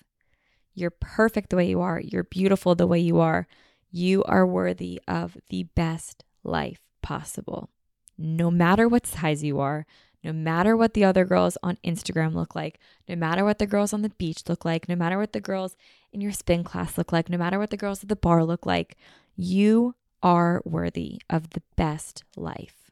You're 0.74 0.89
perfect 0.89 1.51
the 1.51 1.55
way 1.57 1.69
you 1.69 1.80
are. 1.82 2.01
You're 2.01 2.24
beautiful 2.24 2.76
the 2.76 2.88
way 2.88 2.99
you 2.99 3.19
are. 3.19 3.47
You 3.91 4.24
are 4.24 4.47
worthy 4.47 4.99
of 5.07 5.38
the 5.49 5.63
best 5.63 6.24
life 6.43 6.80
possible. 7.01 7.69
No 8.18 8.51
matter 8.51 8.88
what 8.88 9.07
size 9.07 9.43
you 9.43 9.59
are, 9.59 9.86
no 10.24 10.32
matter 10.32 10.78
what 10.78 10.93
the 10.93 11.03
other 11.03 11.26
girls 11.26 11.57
on 11.64 11.78
Instagram 11.84 12.34
look 12.34 12.55
like, 12.55 12.80
no 13.09 13.16
matter 13.16 13.43
what 13.43 13.59
the 13.59 13.66
girls 13.66 13.93
on 13.93 14.01
the 14.01 14.09
beach 14.09 14.43
look 14.47 14.64
like, 14.64 14.88
no 14.88 14.95
matter 14.95 15.18
what 15.18 15.34
the 15.34 15.41
girls 15.41 15.76
in 16.14 16.22
your 16.22 16.32
spin 16.32 16.64
class 16.64 16.97
look 16.97 17.12
like, 17.12 17.30
no 17.30 17.38
matter 17.38 17.57
what 17.57 17.72
the 17.72 17.78
girls 17.78 18.03
at 18.03 18.09
the 18.09 18.16
bar 18.16 18.43
look 18.43 18.66
like, 18.66 18.97
you 19.36 19.95
are 20.22 20.62
worthy 20.64 21.22
of 21.30 21.51
the 21.51 21.64
best 21.76 22.24
life. 22.36 22.91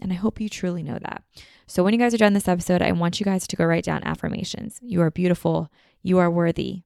And 0.00 0.12
I 0.12 0.16
hope 0.16 0.40
you 0.40 0.48
truly 0.48 0.82
know 0.82 0.98
that. 0.98 1.22
So, 1.66 1.84
when 1.84 1.92
you 1.92 2.00
guys 2.00 2.14
are 2.14 2.18
done 2.18 2.32
this 2.32 2.48
episode, 2.48 2.82
I 2.82 2.90
want 2.92 3.20
you 3.20 3.24
guys 3.24 3.46
to 3.46 3.56
go 3.56 3.64
write 3.64 3.84
down 3.84 4.02
affirmations. 4.02 4.80
You 4.82 5.02
are 5.02 5.10
beautiful. 5.10 5.70
You 6.02 6.18
are 6.18 6.30
worthy. 6.30 6.82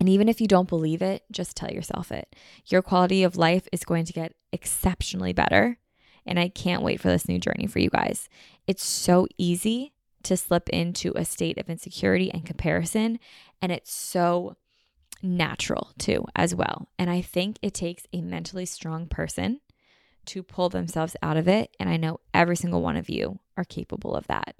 And 0.00 0.08
even 0.08 0.28
if 0.28 0.40
you 0.40 0.48
don't 0.48 0.68
believe 0.68 1.02
it, 1.02 1.22
just 1.30 1.56
tell 1.56 1.70
yourself 1.70 2.10
it. 2.10 2.34
Your 2.66 2.82
quality 2.82 3.22
of 3.22 3.36
life 3.36 3.68
is 3.70 3.84
going 3.84 4.06
to 4.06 4.12
get 4.12 4.34
exceptionally 4.52 5.32
better. 5.32 5.78
And 6.26 6.38
I 6.38 6.48
can't 6.48 6.82
wait 6.82 7.00
for 7.00 7.08
this 7.08 7.28
new 7.28 7.38
journey 7.38 7.66
for 7.66 7.78
you 7.78 7.90
guys. 7.90 8.28
It's 8.66 8.84
so 8.84 9.26
easy 9.38 9.92
to 10.22 10.36
slip 10.36 10.68
into 10.68 11.12
a 11.16 11.24
state 11.24 11.58
of 11.58 11.68
insecurity 11.68 12.30
and 12.32 12.44
comparison. 12.44 13.18
And 13.62 13.72
it's 13.72 13.92
so 13.92 14.56
natural 15.22 15.92
too, 15.98 16.24
as 16.36 16.54
well. 16.54 16.88
And 16.98 17.10
I 17.10 17.20
think 17.20 17.58
it 17.62 17.74
takes 17.74 18.06
a 18.12 18.20
mentally 18.20 18.66
strong 18.66 19.06
person 19.06 19.60
to 20.26 20.42
pull 20.42 20.68
themselves 20.68 21.16
out 21.22 21.36
of 21.36 21.48
it. 21.48 21.74
And 21.80 21.88
I 21.88 21.96
know 21.96 22.20
every 22.34 22.56
single 22.56 22.82
one 22.82 22.96
of 22.96 23.08
you 23.08 23.40
are 23.56 23.64
capable 23.64 24.14
of 24.14 24.26
that. 24.26 24.56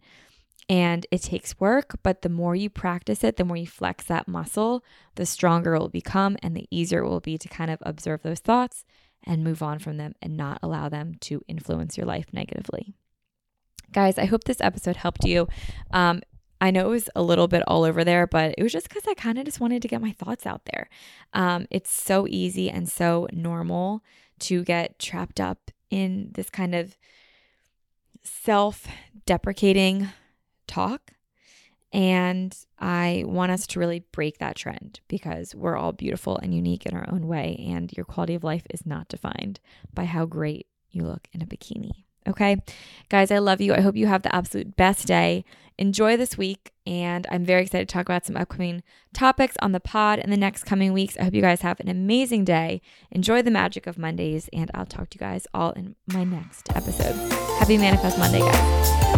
And 0.68 1.04
it 1.10 1.22
takes 1.22 1.58
work, 1.58 1.98
but 2.02 2.22
the 2.22 2.28
more 2.28 2.54
you 2.54 2.70
practice 2.70 3.24
it, 3.24 3.36
the 3.36 3.44
more 3.44 3.56
you 3.56 3.66
flex 3.66 4.04
that 4.04 4.28
muscle, 4.28 4.84
the 5.16 5.26
stronger 5.26 5.74
it 5.74 5.80
will 5.80 5.88
become 5.88 6.36
and 6.42 6.56
the 6.56 6.68
easier 6.70 7.00
it 7.00 7.08
will 7.08 7.20
be 7.20 7.36
to 7.38 7.48
kind 7.48 7.72
of 7.72 7.80
observe 7.82 8.22
those 8.22 8.38
thoughts 8.38 8.84
and 9.24 9.44
move 9.44 9.62
on 9.62 9.78
from 9.78 9.96
them 9.96 10.14
and 10.22 10.36
not 10.36 10.58
allow 10.62 10.88
them 10.88 11.14
to 11.20 11.42
influence 11.48 11.96
your 11.96 12.06
life 12.06 12.26
negatively. 12.32 12.94
Guys, 13.92 14.18
I 14.18 14.24
hope 14.24 14.44
this 14.44 14.60
episode 14.60 14.96
helped 14.96 15.24
you. 15.24 15.48
Um, 15.90 16.22
I 16.60 16.70
know 16.70 16.86
it 16.86 16.90
was 16.90 17.08
a 17.16 17.22
little 17.22 17.48
bit 17.48 17.62
all 17.66 17.84
over 17.84 18.04
there, 18.04 18.26
but 18.26 18.54
it 18.58 18.62
was 18.62 18.72
just 18.72 18.88
because 18.88 19.06
I 19.08 19.14
kind 19.14 19.38
of 19.38 19.44
just 19.44 19.60
wanted 19.60 19.82
to 19.82 19.88
get 19.88 20.02
my 20.02 20.12
thoughts 20.12 20.46
out 20.46 20.66
there. 20.66 20.88
Um, 21.32 21.66
it's 21.70 21.90
so 21.90 22.26
easy 22.28 22.68
and 22.68 22.88
so 22.88 23.26
normal 23.32 24.02
to 24.40 24.62
get 24.62 24.98
trapped 24.98 25.40
up 25.40 25.70
in 25.90 26.30
this 26.34 26.50
kind 26.50 26.74
of 26.74 26.96
self 28.22 28.86
deprecating 29.26 30.08
talk. 30.66 31.12
And 31.92 32.56
I 32.78 33.24
want 33.26 33.52
us 33.52 33.66
to 33.68 33.80
really 33.80 34.04
break 34.12 34.38
that 34.38 34.56
trend 34.56 35.00
because 35.08 35.54
we're 35.54 35.76
all 35.76 35.92
beautiful 35.92 36.36
and 36.38 36.54
unique 36.54 36.86
in 36.86 36.96
our 36.96 37.06
own 37.10 37.26
way. 37.26 37.64
And 37.68 37.92
your 37.96 38.04
quality 38.04 38.34
of 38.34 38.44
life 38.44 38.64
is 38.70 38.86
not 38.86 39.08
defined 39.08 39.60
by 39.92 40.04
how 40.04 40.24
great 40.26 40.66
you 40.90 41.02
look 41.02 41.28
in 41.32 41.42
a 41.42 41.46
bikini. 41.46 42.04
Okay. 42.28 42.58
Guys, 43.08 43.30
I 43.30 43.38
love 43.38 43.60
you. 43.60 43.74
I 43.74 43.80
hope 43.80 43.96
you 43.96 44.06
have 44.06 44.22
the 44.22 44.34
absolute 44.34 44.76
best 44.76 45.06
day. 45.06 45.44
Enjoy 45.78 46.16
this 46.16 46.36
week. 46.36 46.72
And 46.86 47.26
I'm 47.30 47.44
very 47.44 47.62
excited 47.62 47.88
to 47.88 47.92
talk 47.92 48.06
about 48.06 48.26
some 48.26 48.36
upcoming 48.36 48.82
topics 49.12 49.56
on 49.62 49.72
the 49.72 49.80
pod 49.80 50.18
in 50.18 50.30
the 50.30 50.36
next 50.36 50.64
coming 50.64 50.92
weeks. 50.92 51.16
I 51.18 51.24
hope 51.24 51.34
you 51.34 51.40
guys 51.40 51.62
have 51.62 51.80
an 51.80 51.88
amazing 51.88 52.44
day. 52.44 52.82
Enjoy 53.10 53.42
the 53.42 53.50
magic 53.50 53.86
of 53.86 53.98
Mondays. 53.98 54.48
And 54.52 54.70
I'll 54.74 54.86
talk 54.86 55.10
to 55.10 55.16
you 55.16 55.20
guys 55.20 55.46
all 55.54 55.70
in 55.72 55.96
my 56.12 56.24
next 56.24 56.68
episode. 56.76 57.16
Happy 57.58 57.78
Manifest 57.78 58.18
Monday, 58.18 58.40
guys. 58.40 59.09